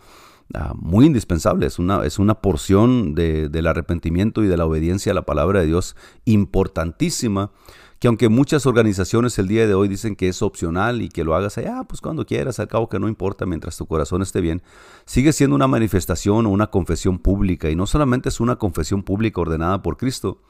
[0.55, 5.15] Ah, muy indispensable, es una, es una porción del arrepentimiento y de la obediencia a
[5.15, 7.53] la palabra de Dios importantísima,
[7.99, 11.35] que aunque muchas organizaciones el día de hoy dicen que es opcional y que lo
[11.35, 14.61] hagas allá, pues cuando quieras, al cabo que no importa mientras tu corazón esté bien,
[15.07, 19.41] sigue siendo una manifestación o una confesión pública, y no solamente es una confesión pública
[19.41, 20.43] ordenada por Cristo,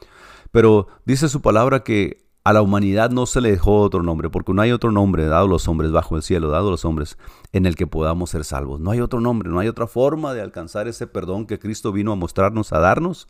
[0.51, 4.53] pero dice su palabra que a la humanidad no se le dejó otro nombre, porque
[4.53, 7.17] no hay otro nombre dado a los hombres bajo el cielo, dado a los hombres,
[7.53, 8.81] en el que podamos ser salvos.
[8.81, 12.11] No hay otro nombre, no hay otra forma de alcanzar ese perdón que Cristo vino
[12.11, 13.29] a mostrarnos, a darnos,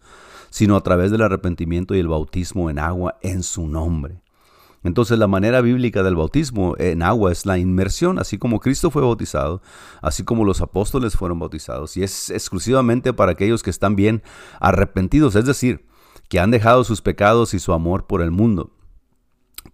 [0.48, 4.22] sino a través del arrepentimiento y el bautismo en agua en su nombre.
[4.82, 9.02] Entonces la manera bíblica del bautismo en agua es la inmersión, así como Cristo fue
[9.02, 9.62] bautizado,
[10.00, 14.22] así como los apóstoles fueron bautizados, y es exclusivamente para aquellos que están bien
[14.58, 15.86] arrepentidos, es decir,
[16.28, 18.70] que han dejado sus pecados y su amor por el mundo.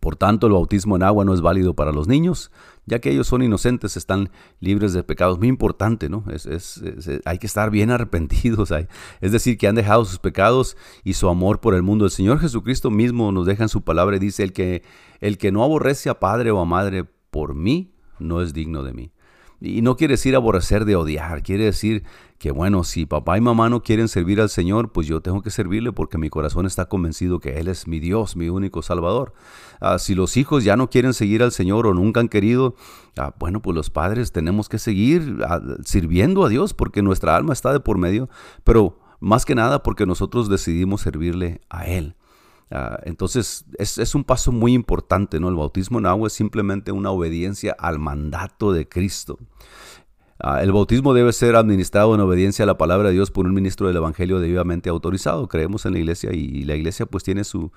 [0.01, 2.51] Por tanto, el bautismo en agua no es válido para los niños,
[2.87, 5.38] ya que ellos son inocentes, están libres de pecados.
[5.38, 6.24] Muy importante, ¿no?
[6.31, 6.81] Es,
[7.24, 8.72] hay que estar bien arrepentidos.
[9.20, 12.05] es decir, que han dejado sus pecados y su amor por el mundo.
[12.05, 14.83] El Señor Jesucristo mismo nos deja en su palabra y dice, el que,
[15.20, 18.92] el que no aborrece a padre o a madre por mí, no es digno de
[18.92, 19.12] mí.
[19.61, 22.05] Y no quiere decir aborrecer de odiar, quiere decir
[22.38, 25.51] que bueno, si papá y mamá no quieren servir al Señor, pues yo tengo que
[25.51, 29.33] servirle porque mi corazón está convencido que Él es mi Dios, mi único Salvador.
[29.81, 32.77] Ah, si los hijos ya no quieren seguir al Señor o nunca han querido,
[33.16, 37.53] ah, bueno, pues los padres tenemos que seguir ah, sirviendo a Dios porque nuestra alma
[37.53, 38.29] está de por medio,
[38.62, 42.14] pero más que nada porque nosotros decidimos servirle a Él.
[43.05, 45.49] Entonces es, es, un paso muy importante, ¿no?
[45.49, 49.39] El bautismo en agua es simplemente una obediencia al mandato de Cristo.
[50.41, 53.55] Ah, el bautismo debe ser administrado en obediencia a la palabra de Dios por un
[53.55, 55.49] ministro del Evangelio debidamente autorizado.
[55.49, 57.73] Creemos en la iglesia y, la iglesia pues tiene su,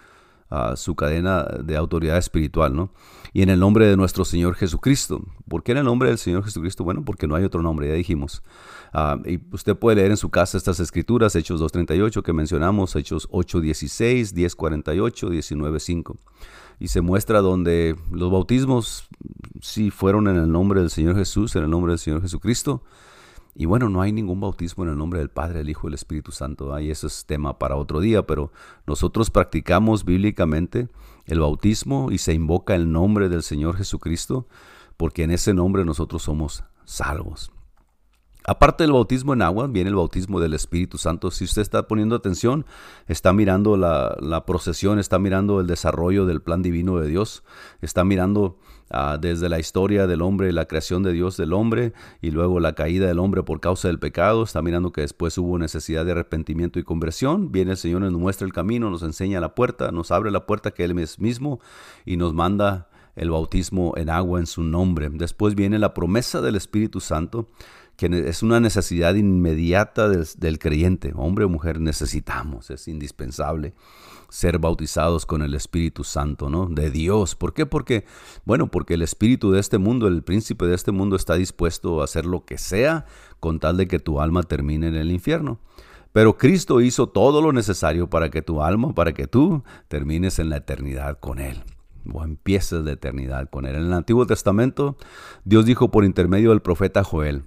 [0.52, 2.92] ah, su cadena de autoridad espiritual, ¿no?
[3.34, 5.24] Y en el nombre de nuestro Señor Jesucristo.
[5.48, 6.84] ¿Por qué en el nombre del Señor Jesucristo?
[6.84, 8.44] Bueno, porque no hay otro nombre, ya dijimos.
[8.94, 13.28] Ah, y usted puede leer en su casa estas escrituras, Hechos 2.38 que mencionamos, Hechos
[13.30, 16.18] 8.16, 10.48, 19.5
[16.82, 19.08] y se muestra donde los bautismos
[19.62, 22.82] sí fueron en el nombre del Señor Jesús, en el nombre del Señor Jesucristo.
[23.54, 25.96] Y bueno, no hay ningún bautismo en el nombre del Padre, el Hijo y el
[25.96, 26.74] Espíritu Santo.
[26.74, 28.52] Ahí eso es tema para otro día, pero
[28.88, 30.88] nosotros practicamos bíblicamente
[31.26, 34.48] el bautismo y se invoca el nombre del Señor Jesucristo,
[34.96, 37.52] porque en ese nombre nosotros somos salvos.
[38.44, 41.30] Aparte del bautismo en agua, viene el bautismo del Espíritu Santo.
[41.30, 42.66] Si usted está poniendo atención,
[43.08, 47.44] está mirando la, procesión, está mirando el desarrollo del plan divino de Dios,
[47.82, 48.58] está mirando
[48.92, 52.74] ah, desde la historia del hombre, la creación de Dios del hombre y luego la
[52.74, 54.44] caída del hombre por causa del pecado.
[54.44, 57.52] Está mirando que después hubo necesidad de arrepentimiento y conversión.
[57.52, 60.72] Viene el Señor, nos muestra el camino, nos enseña la puerta, nos abre la puerta
[60.72, 61.60] que Él es mismo
[62.06, 65.10] y nos manda el bautismo en agua en su nombre.
[65.12, 67.50] Después viene la promesa del Espíritu Santo
[67.98, 73.76] que es una necesidad inmediata del, creyente, hombre o mujer, necesitamos, es indispensable
[74.32, 76.68] ser bautizados con el Espíritu Santo, ¿no?
[76.68, 77.36] De Dios.
[77.36, 77.66] ¿Por qué?
[77.66, 78.06] Porque,
[78.46, 82.06] bueno, porque el Espíritu de este mundo, el príncipe de este mundo está dispuesto a
[82.06, 83.06] hacer lo que sea
[83.42, 85.60] con tal de que tu alma termine en el infierno.
[86.14, 90.50] Pero Cristo hizo todo lo necesario para que tu alma, para que tú termines en
[90.50, 91.62] la eternidad con Él
[92.12, 93.76] o empieces la eternidad con Él.
[93.76, 94.96] En el Antiguo Testamento,
[95.44, 97.44] Dios dijo por intermedio del profeta Joel,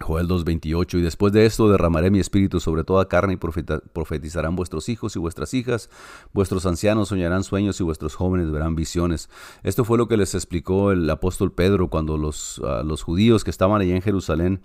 [0.00, 4.88] Joel 2.28, y después de esto derramaré mi espíritu sobre toda carne y profetizarán vuestros
[4.88, 5.90] hijos y vuestras hijas,
[6.32, 9.28] vuestros ancianos soñarán sueños y vuestros jóvenes verán visiones.
[9.62, 13.50] Esto fue lo que les explicó el apóstol Pedro cuando los, ah, los judíos que
[13.50, 14.62] estaban allá en Jerusalén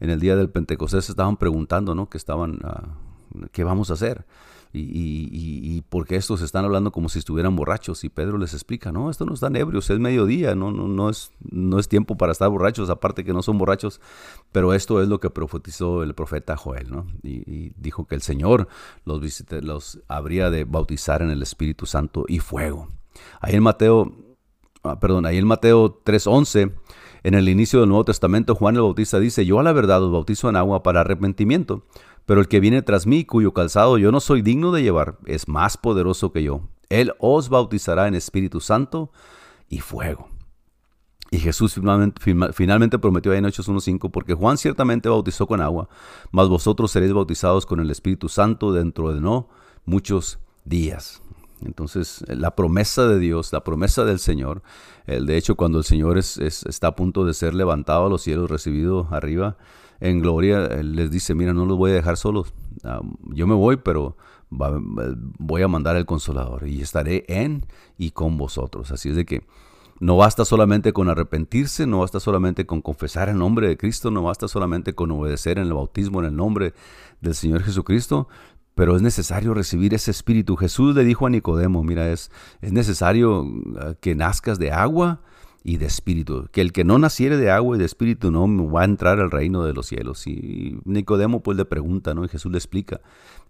[0.00, 2.08] en el día del Pentecostés estaban preguntando, ¿no?
[2.08, 2.84] Que estaban, ah,
[3.52, 4.24] ¿qué vamos a hacer?
[4.78, 8.04] Y, porque estos están hablando como si estuvieran borrachos.
[8.04, 11.32] Y Pedro les explica, no, esto no están ebrios, es mediodía, no, no, no, es,
[11.50, 14.00] no es tiempo para estar borrachos, aparte que no son borrachos,
[14.52, 17.06] pero esto es lo que profetizó el profeta Joel, ¿no?
[17.22, 18.68] Y, dijo que el Señor
[19.04, 19.20] los,
[19.62, 22.88] los habría de bautizar en el Espíritu Santo y fuego.
[23.40, 24.12] Ahí en Mateo,
[24.82, 26.72] ah, perdón, ahí en Mateo 3.11,
[27.22, 30.12] en el inicio del Nuevo Testamento, Juan el Bautista dice, yo a la verdad os
[30.12, 31.82] bautizo en agua para arrepentimiento
[32.26, 35.48] pero el que viene tras mí, cuyo calzado yo no soy digno de llevar, es
[35.48, 36.62] más poderoso que yo.
[36.88, 39.10] Él os bautizará en Espíritu Santo
[39.68, 40.28] y fuego.
[41.30, 41.74] Y Jesús
[42.52, 45.88] finalmente, prometió en Hechos 1.5, porque Juan ciertamente bautizó con agua,
[46.30, 49.48] mas vosotros seréis bautizados con el Espíritu Santo dentro de no
[49.84, 51.22] muchos días.
[51.64, 54.62] Entonces, la promesa de Dios, la promesa del Señor,
[55.06, 59.08] de hecho, cuando el Señor está a punto de ser levantado a los cielos, recibido
[59.10, 59.56] arriba,
[59.98, 62.52] en gloria, les dice, mira, no los voy a dejar solos.
[63.32, 64.16] Yo me voy, pero
[64.50, 67.64] voy a mandar el consolador y estaré en
[67.96, 68.90] y con vosotros.
[68.90, 69.46] Así es de que
[69.98, 74.22] no basta solamente con arrepentirse, no basta solamente con confesar el nombre de Cristo, no
[74.22, 76.74] basta solamente con obedecer en el bautismo en el nombre
[77.22, 78.28] del Señor Jesucristo,
[78.76, 80.54] pero es necesario recibir ese espíritu.
[80.54, 85.22] Jesús le dijo a Nicodemo, mira, es, es necesario ah, que nazcas de agua
[85.66, 86.48] y de espíritu.
[86.52, 89.32] Que el que no naciere de agua y de espíritu no va a entrar al
[89.32, 90.24] reino de los cielos.
[90.28, 92.24] Y Nicodemo pues le pregunta, ¿no?
[92.24, 93.00] Y Jesús le explica,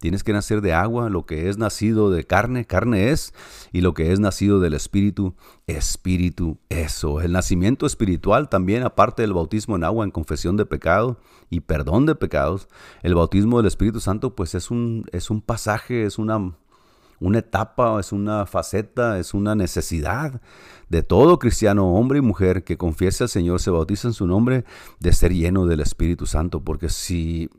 [0.01, 3.35] tienes que nacer de agua, lo que es nacido de carne, carne es,
[3.71, 5.35] y lo que es nacido del espíritu,
[5.67, 7.21] espíritu eso.
[7.21, 12.07] El nacimiento espiritual también, aparte del bautismo en agua, en confesión de pecado y perdón
[12.07, 12.67] de pecados,
[13.03, 16.55] el bautismo del Espíritu Santo pues es un, es un pasaje, es una
[17.21, 20.41] una etapa, es una faceta, es una necesidad
[20.89, 24.65] de todo cristiano, hombre y mujer, que confiese al Señor, se bautiza en su nombre,
[25.01, 27.51] de ser lleno del Espíritu Santo, porque si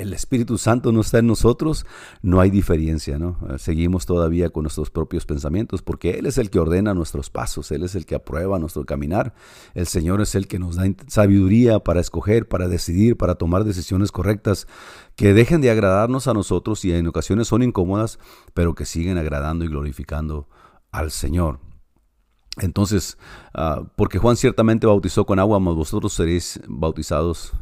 [0.00, 1.84] el Espíritu Santo no está en nosotros,
[2.22, 3.38] no hay diferencia, ¿no?
[3.58, 7.82] Seguimos todavía con nuestros propios pensamientos, porque Él es el que ordena nuestros pasos, Él
[7.82, 9.34] es el que aprueba nuestro caminar.
[9.74, 14.10] El Señor es el que nos da sabiduría para escoger, para decidir, para tomar decisiones
[14.10, 14.66] correctas,
[15.16, 18.18] que dejen de agradarnos a nosotros y en ocasiones son incómodas,
[18.54, 20.48] pero que siguen agradando y glorificando
[20.90, 21.69] al Señor.
[22.58, 23.16] Entonces,
[23.54, 27.52] ah, porque Juan ciertamente bautizó con agua, mas vosotros seréis bautizados.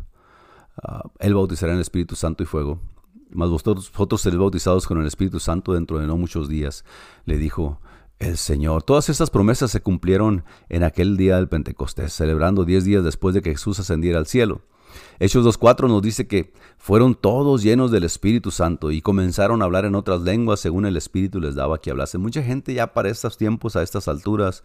[0.83, 2.81] Ah, él bautizará en el Espíritu Santo y fuego.
[3.31, 6.85] Mas vosotros, vosotros seréis bautizados con el Espíritu Santo dentro de no muchos días,
[7.27, 7.81] le dijo
[8.18, 8.83] el Señor.
[8.83, 13.42] Todas estas promesas se cumplieron en aquel día del Pentecostés, celebrando diez días después de
[13.42, 14.62] que Jesús ascendiera al cielo.
[15.20, 19.85] Hechos 2.4 nos dice que fueron todos llenos del Espíritu Santo y comenzaron a hablar
[19.85, 22.18] en otras lenguas según el Espíritu les daba que hablase.
[22.18, 24.62] Mucha gente ya para estos tiempos, a estas alturas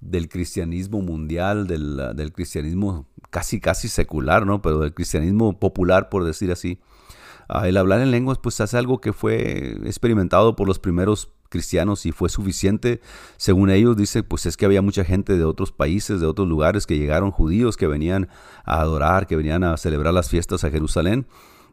[0.00, 4.62] del cristianismo mundial, del, del cristianismo casi casi secular, ¿no?
[4.62, 6.80] Pero del cristianismo popular, por decir así.
[7.62, 12.12] El hablar en lenguas pues es algo que fue experimentado por los primeros cristianos y
[12.12, 13.00] fue suficiente.
[13.36, 16.86] Según ellos, dice, pues es que había mucha gente de otros países, de otros lugares
[16.86, 18.28] que llegaron, judíos que venían
[18.64, 21.26] a adorar, que venían a celebrar las fiestas a Jerusalén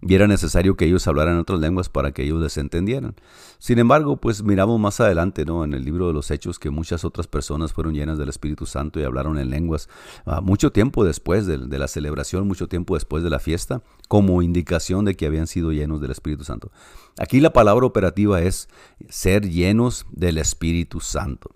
[0.05, 3.15] y era necesario que ellos hablaran otras lenguas para que ellos les entendieran.
[3.57, 5.63] Sin embargo, pues miramos más adelante, ¿no?
[5.63, 8.99] En el libro de los Hechos que muchas otras personas fueron llenas del Espíritu Santo
[8.99, 9.87] y hablaron en lenguas
[10.25, 14.41] ah, mucho tiempo después de, de, la celebración, mucho tiempo después de la fiesta, como
[14.41, 16.71] indicación de que habían sido llenos del Espíritu Santo.
[17.17, 18.67] Aquí la palabra operativa es
[19.09, 21.55] ser llenos del Espíritu Santo.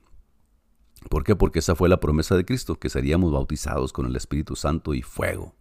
[1.09, 1.35] ¿Por qué?
[1.35, 5.01] Porque esa fue la promesa de Cristo, que seríamos bautizados con el Espíritu Santo y
[5.01, 5.55] fuego.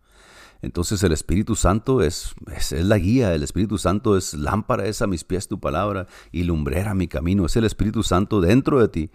[0.66, 5.06] Entonces el Espíritu Santo es, es, la guía, el Espíritu Santo es lámpara es a
[5.06, 7.46] mis pies tu palabra y lumbrera mi camino.
[7.46, 9.10] Es el Espíritu Santo dentro de ti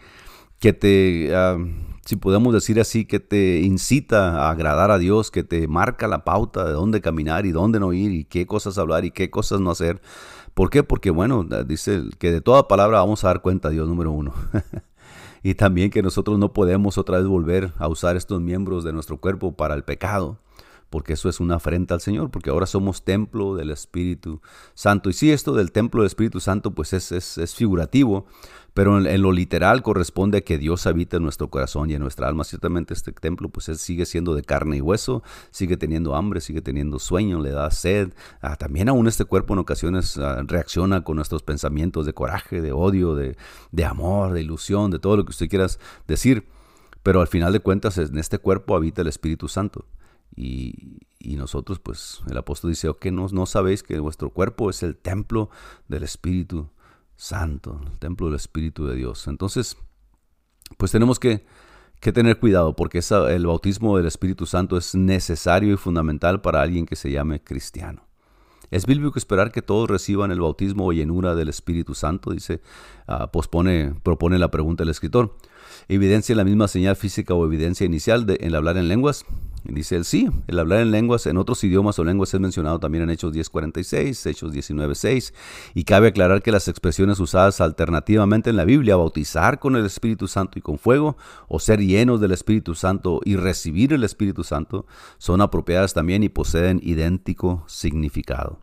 [0.60, 1.58] que te, ah,
[2.06, 6.24] si podemos decir así, que te incita a agradar a Dios, que te marca la
[6.24, 9.60] pauta de dónde caminar y dónde no ir y qué cosas hablar y qué cosas
[9.60, 10.02] no hacer.
[10.54, 10.84] ¿Por qué?
[10.84, 14.34] Porque bueno, dice que de toda palabra vamos a dar cuenta a Dios número uno.
[15.44, 19.18] y también que nosotros no podemos otra vez volver a usar estos miembros de nuestro
[19.18, 20.40] cuerpo para el pecado
[20.92, 24.42] porque eso es una afrenta al Señor, porque ahora somos templo del Espíritu
[24.74, 25.10] Santo.
[25.10, 28.26] Y sí, esto del templo del Espíritu Santo pues es, es, figurativo,
[28.74, 32.28] pero en, lo literal corresponde a que Dios habita en nuestro corazón y en nuestra
[32.28, 32.44] alma.
[32.44, 37.00] Ciertamente este templo pues sigue siendo de carne y hueso, sigue teniendo hambre, sigue teniendo
[37.00, 38.14] sueño, le da sed.
[38.42, 42.74] Ah, también aún este cuerpo en ocasiones ah, reacciona con nuestros pensamientos de coraje, de
[42.74, 43.38] odio, de,
[43.72, 45.68] de amor, de ilusión, de todo lo que usted quiera
[46.06, 46.50] decir.
[47.02, 49.86] Pero al final de cuentas en este cuerpo habita el Espíritu Santo.
[50.36, 51.00] Y,
[51.38, 55.50] nosotros, pues, el apóstol dice, que no, no sabéis que vuestro cuerpo es el templo
[55.88, 56.70] del Espíritu
[57.16, 59.28] Santo, el templo del Espíritu de Dios.
[59.28, 59.78] Entonces,
[60.78, 61.46] pues tenemos que,
[62.00, 66.96] tener cuidado porque el bautismo del Espíritu Santo es necesario y fundamental para alguien que
[66.96, 68.08] se llame cristiano.
[68.72, 72.62] Es bíblico esperar que todos reciban el bautismo o llenura del Espíritu Santo, dice,
[73.08, 75.36] uh, pospone, propone la pregunta del escritor.
[75.90, 79.26] ¿Evidencia la misma señal física o evidencia inicial de, en hablar en lenguas?
[79.64, 83.04] Dice él, sí, el hablar en lenguas, en otros idiomas o lenguas es mencionado también
[83.04, 85.34] en Hechos 10.46, Hechos 19.6,
[85.74, 90.28] y cabe aclarar que las expresiones usadas alternativamente en la Biblia, bautizar con el Espíritu
[90.28, 94.86] Santo y con fuego, o ser llenos del Espíritu Santo y recibir el Espíritu Santo,
[95.18, 98.61] son apropiadas también y poseen idéntico significado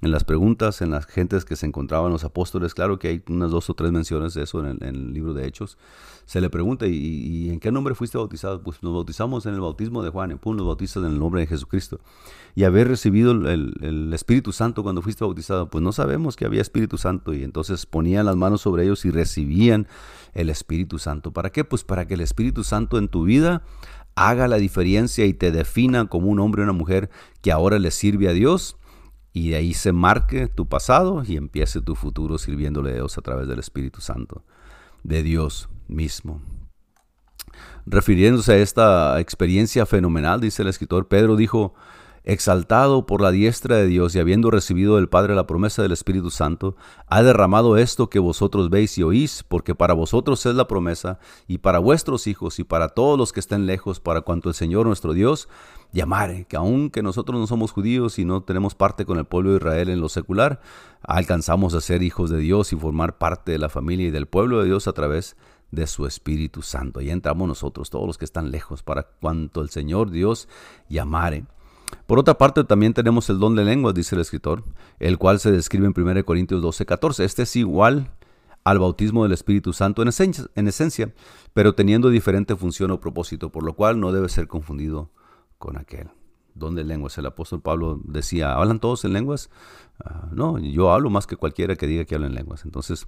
[0.00, 3.50] en las preguntas, en las gentes que se encontraban los apóstoles, claro que hay unas
[3.50, 5.76] dos o tres menciones de eso en el, libro de Hechos,
[6.24, 8.62] se le pregunta, ¿y, en qué nombre fuiste bautizado?
[8.62, 11.40] Pues nos bautizamos en el bautismo de Juan, y pum, nos bautizas en el nombre
[11.40, 12.00] de Jesucristo.
[12.54, 16.98] Y haber recibido el, Espíritu Santo cuando fuiste bautizado, pues no sabemos que había Espíritu
[16.98, 19.88] Santo y entonces ponían las manos sobre ellos y recibían
[20.34, 21.32] el Espíritu Santo.
[21.32, 21.64] ¿Para qué?
[21.64, 23.62] Pues para que el Espíritu Santo en tu vida
[24.14, 27.90] haga la diferencia y te defina como un hombre o una mujer que ahora le
[27.90, 28.76] sirve a Dios
[29.32, 33.22] y de ahí se marque tu pasado y empiece tu futuro sirviéndole a Dios a
[33.22, 34.42] través del Espíritu Santo,
[35.04, 36.40] de Dios mismo.
[37.86, 41.74] Refiriéndose a esta experiencia fenomenal, dice el escritor, Pedro dijo,
[42.24, 46.30] exaltado por la diestra de Dios y habiendo recibido del Padre la promesa del Espíritu
[46.30, 46.76] Santo,
[47.06, 51.58] ha derramado esto que vosotros veis y oís, porque para vosotros es la promesa, y
[51.58, 55.12] para vuestros hijos y para todos los que estén lejos, para cuanto el Señor nuestro
[55.12, 55.48] Dios
[55.92, 59.56] llamare, que aunque nosotros no somos judíos y no tenemos parte con el pueblo de
[59.56, 60.60] Israel en lo secular,
[61.02, 64.60] alcanzamos a ser hijos de Dios y formar parte de la familia y del pueblo
[64.60, 65.36] de Dios a través
[65.70, 67.00] de su Espíritu Santo.
[67.00, 70.48] Y entramos nosotros, todos los que están lejos, para cuanto el Señor Dios
[70.88, 71.44] llamare.
[72.08, 74.64] Por otra parte, también tenemos el don de lenguas, dice el escritor,
[74.98, 77.22] el cual se describe en 1 Corintios 12, 14.
[77.22, 78.10] Este es igual
[78.64, 81.12] al bautismo del Espíritu Santo en esencia, en esencia,
[81.52, 85.10] pero teniendo diferente función o propósito, por lo cual no debe ser confundido
[85.58, 86.08] con aquel.
[86.54, 87.18] Don de lenguas.
[87.18, 89.50] El apóstol Pablo decía, ¿hablan todos en lenguas?
[90.02, 92.64] Ah, no, yo hablo más que cualquiera que diga que habla en lenguas.
[92.64, 93.06] Entonces,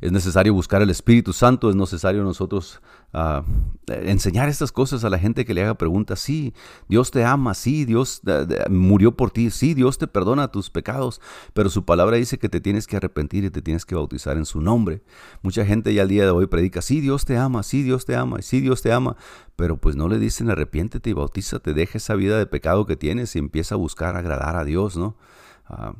[0.00, 2.80] Es necesario buscar el Espíritu Santo, es necesario nosotros
[3.12, 3.42] uh,
[3.86, 6.20] enseñar estas cosas a la gente que le haga preguntas.
[6.20, 6.54] Sí,
[6.88, 8.22] Dios te ama, sí, Dios
[8.70, 11.20] murió por ti, sí, Dios te perdona tus pecados,
[11.52, 14.46] pero su palabra dice que te tienes que arrepentir y te tienes que bautizar en
[14.46, 15.02] su nombre.
[15.42, 18.16] Mucha gente ya al día de hoy predica, sí, Dios te ama, sí, Dios te
[18.16, 19.16] ama, sí, Dios te ama,
[19.54, 23.36] pero pues no le dicen arrepiéntete y bautízate, deja esa vida de pecado que tienes
[23.36, 25.16] y empieza a buscar agradar a Dios, ¿no?
[25.68, 25.92] Uh,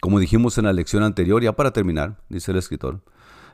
[0.00, 3.00] como dijimos en la lección anterior, ya para terminar, dice el escritor,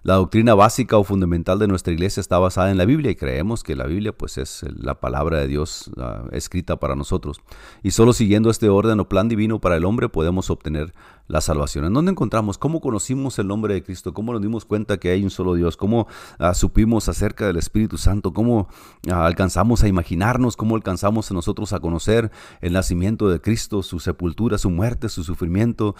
[0.05, 3.63] la doctrina básica o fundamental de nuestra iglesia está basada en la Biblia y creemos
[3.63, 5.91] que la Biblia pues es la palabra de Dios
[6.31, 7.41] escrita para nosotros.
[7.83, 10.93] Y solo siguiendo este orden o plan divino para el hombre podemos obtener
[11.27, 11.87] la salvación.
[11.87, 12.59] ¿En dónde encontramos?
[12.59, 14.13] ¿Cómo conocimos el nombre de Cristo?
[14.13, 15.79] ¿Cómo nos dimos cuenta que hay un solo Dios?
[15.79, 16.07] ¿Cómo
[16.39, 18.35] uh, supimos acerca del Espíritu Santo?
[18.35, 18.69] ¿Cómo
[19.09, 20.55] uh, alcanzamos a imaginarnos?
[20.55, 22.31] ¿Cómo alcanzamos nosotros a conocer
[22.61, 25.95] el nacimiento de Cristo, su sepultura, su muerte, su sufrimiento,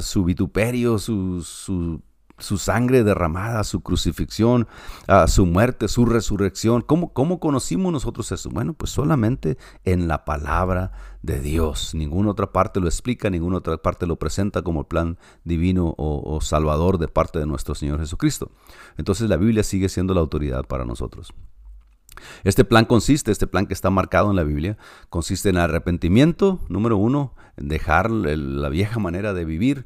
[0.00, 1.42] su vituperio, su
[2.40, 4.66] su sangre derramada, su crucifixión,
[5.26, 6.82] su muerte, su resurrección.
[6.82, 8.50] ¿Cómo, ¿Cómo conocimos nosotros eso?
[8.50, 11.94] Bueno, pues solamente en la palabra de Dios.
[11.94, 16.98] Ninguna otra parte lo explica, ninguna otra parte lo presenta como plan divino o salvador
[16.98, 18.50] de parte de nuestro Señor Jesucristo.
[18.96, 21.32] Entonces la Biblia sigue siendo la autoridad para nosotros.
[22.44, 24.76] Este plan consiste, este plan que está marcado en la Biblia,
[25.08, 29.84] consiste en arrepentimiento, número uno, dejar la vieja manera de vivir,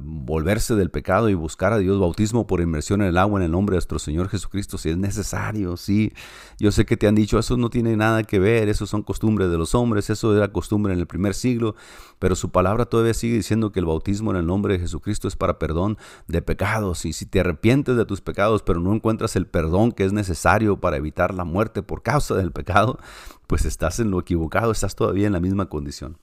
[0.00, 3.52] volverse del pecado y buscar a Dios, bautismo por inmersión en el agua en el
[3.52, 6.12] nombre de nuestro Señor Jesucristo, si es necesario, sí.
[6.58, 9.50] Yo sé que te han dicho, eso no tiene nada que ver, eso son costumbres
[9.50, 11.76] de los hombres, eso era costumbre en el primer siglo,
[12.18, 15.36] pero su palabra todavía sigue diciendo que el bautismo en el nombre de Jesucristo es
[15.36, 15.96] para perdón
[16.26, 20.04] de pecados, y si te arrepientes de tus pecados, pero no encuentras el perdón que
[20.04, 22.98] es necesario para evitar la muerte por causa del pecado,
[23.46, 26.18] pues estás en lo equivocado, estás todavía en la misma condición.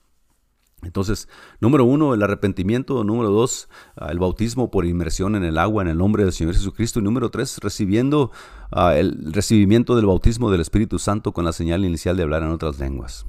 [0.82, 1.28] Entonces,
[1.60, 3.02] número uno, el arrepentimiento.
[3.02, 6.54] Número dos, ah, el bautismo por inmersión en el agua en el nombre del Señor
[6.54, 7.00] Jesucristo.
[7.00, 8.30] Y número tres, recibiendo
[8.72, 12.50] uh, el recibimiento del bautismo del Espíritu Santo con la señal inicial de hablar en
[12.50, 13.26] otras lenguas.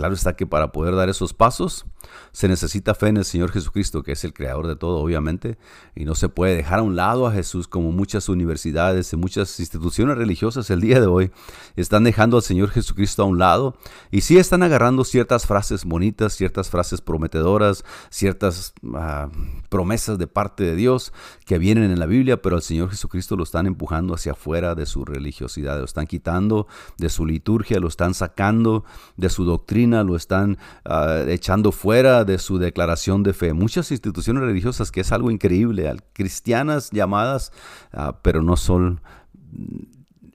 [0.00, 1.84] Claro está que para poder dar esos pasos
[2.32, 5.58] se necesita fe en el Señor Jesucristo, que es el creador de todo, obviamente,
[5.94, 9.60] y no se puede dejar a un lado a Jesús como muchas universidades y muchas
[9.60, 11.32] instituciones religiosas el día de hoy
[11.76, 13.76] están dejando al Señor Jesucristo a un lado
[14.10, 19.28] y sí están agarrando ciertas frases bonitas, ciertas frases prometedoras, ciertas uh,
[19.68, 21.12] promesas de parte de Dios
[21.44, 24.86] que vienen en la Biblia, pero al Señor Jesucristo lo están empujando hacia afuera de
[24.86, 28.84] su religiosidad, lo están quitando de su liturgia, lo están sacando
[29.16, 33.52] de su doctrina, lo están uh, echando fuera de su declaración de fe.
[33.52, 37.52] Muchas instituciones religiosas, que es algo increíble, cristianas llamadas,
[37.92, 39.00] uh, pero no son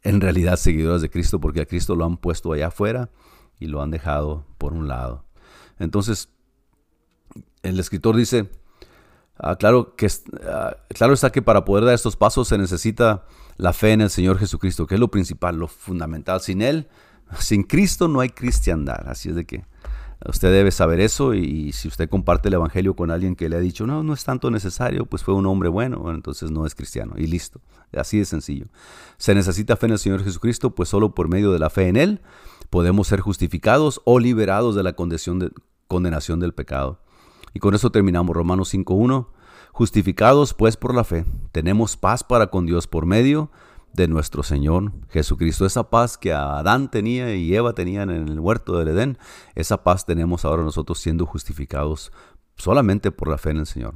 [0.03, 3.09] en realidad seguidoras de Cristo, porque a Cristo lo han puesto allá afuera
[3.59, 5.25] y lo han dejado por un lado.
[5.79, 6.29] Entonces,
[7.63, 8.49] el escritor dice,
[9.37, 10.07] Ah, claro, que,
[10.47, 13.25] ah, claro está que para poder dar estos pasos se necesita
[13.57, 16.39] la fe en el Señor Jesucristo, que es lo principal, lo fundamental.
[16.41, 16.87] Sin Él,
[17.39, 19.07] sin Cristo no hay cristiandad.
[19.07, 19.65] Así es de que
[20.27, 23.59] usted debe saber eso y si usted comparte el Evangelio con alguien que le ha
[23.59, 27.13] dicho, no, no es tanto necesario, pues fue un hombre bueno, entonces no es cristiano.
[27.17, 27.61] Y listo.
[27.95, 28.67] Así de sencillo.
[29.17, 31.97] Se necesita fe en el Señor Jesucristo, pues solo por medio de la fe en
[31.97, 32.21] Él
[32.69, 35.51] podemos ser justificados o liberados de la condenación, de,
[35.87, 36.99] condenación del pecado.
[37.53, 39.27] Y con eso terminamos Romanos 5.1.
[39.71, 43.49] Justificados pues por la fe, tenemos paz para con Dios por medio de
[44.07, 45.65] nuestro Señor Jesucristo.
[45.65, 49.17] Esa paz que Adán tenía y Eva tenían en el huerto del Edén,
[49.55, 52.11] esa paz tenemos ahora nosotros siendo justificados
[52.57, 53.95] solamente por la fe en el Señor.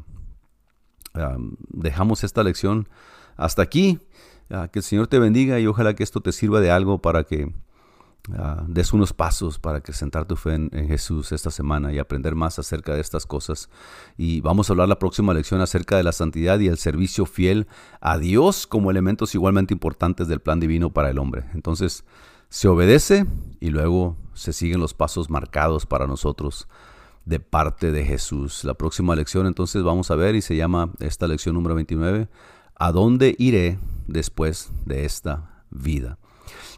[1.70, 2.88] dejamos esta lección
[3.36, 4.00] hasta aquí.
[4.52, 7.24] Ah, que el Señor te bendiga y ojalá que esto te sirva de algo para
[7.24, 7.54] que
[8.38, 9.92] Ah, des unos pasos para que
[10.28, 13.70] tu fe en, Jesús esta semana y aprender más acerca de estas cosas.
[14.18, 17.68] Y vamos a hablar la próxima lección acerca de la santidad y el servicio fiel
[18.02, 21.46] a Dios como elementos igualmente importantes del plan divino para el hombre.
[21.54, 22.04] Entonces,
[22.50, 23.26] se obedece
[23.60, 26.68] y luego se siguen los pasos marcados para nosotros
[27.26, 28.64] de parte de Jesús.
[28.64, 32.28] La próxima lección entonces vamos a ver y se llama esta lección número 29,
[32.76, 36.18] ¿a dónde iré después de esta vida?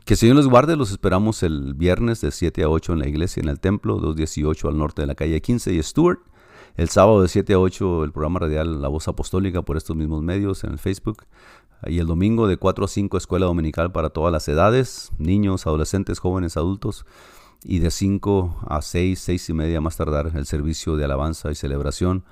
[0.06, 3.08] Que el Señor les guarde, los esperamos el viernes de 7 a 8 en la
[3.08, 6.20] iglesia, en el templo, 218 al norte de la calle 15 y Stuart.
[6.78, 10.24] El sábado de 7 a 8 el programa radial La Voz Apostólica por estos mismos
[10.24, 11.26] medios en el Facebook.
[11.86, 16.20] Y el domingo de 4 a 5 escuela dominical para todas las edades, niños, adolescentes,
[16.20, 17.06] jóvenes, adultos.
[17.64, 21.56] Y de 5 a 6, 6 y media más tardar el servicio de alabanza y
[21.56, 22.24] celebración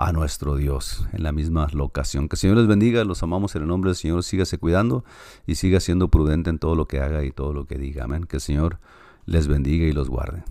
[0.00, 2.26] a nuestro Dios en la misma locación.
[2.28, 5.04] Que el Señor les bendiga, los amamos en el nombre del Señor, sígase cuidando
[5.46, 8.04] y siga siendo prudente en todo lo que haga y todo lo que diga.
[8.04, 8.24] Amén.
[8.24, 8.78] Que el Señor
[9.26, 10.42] les bendiga y los guarde.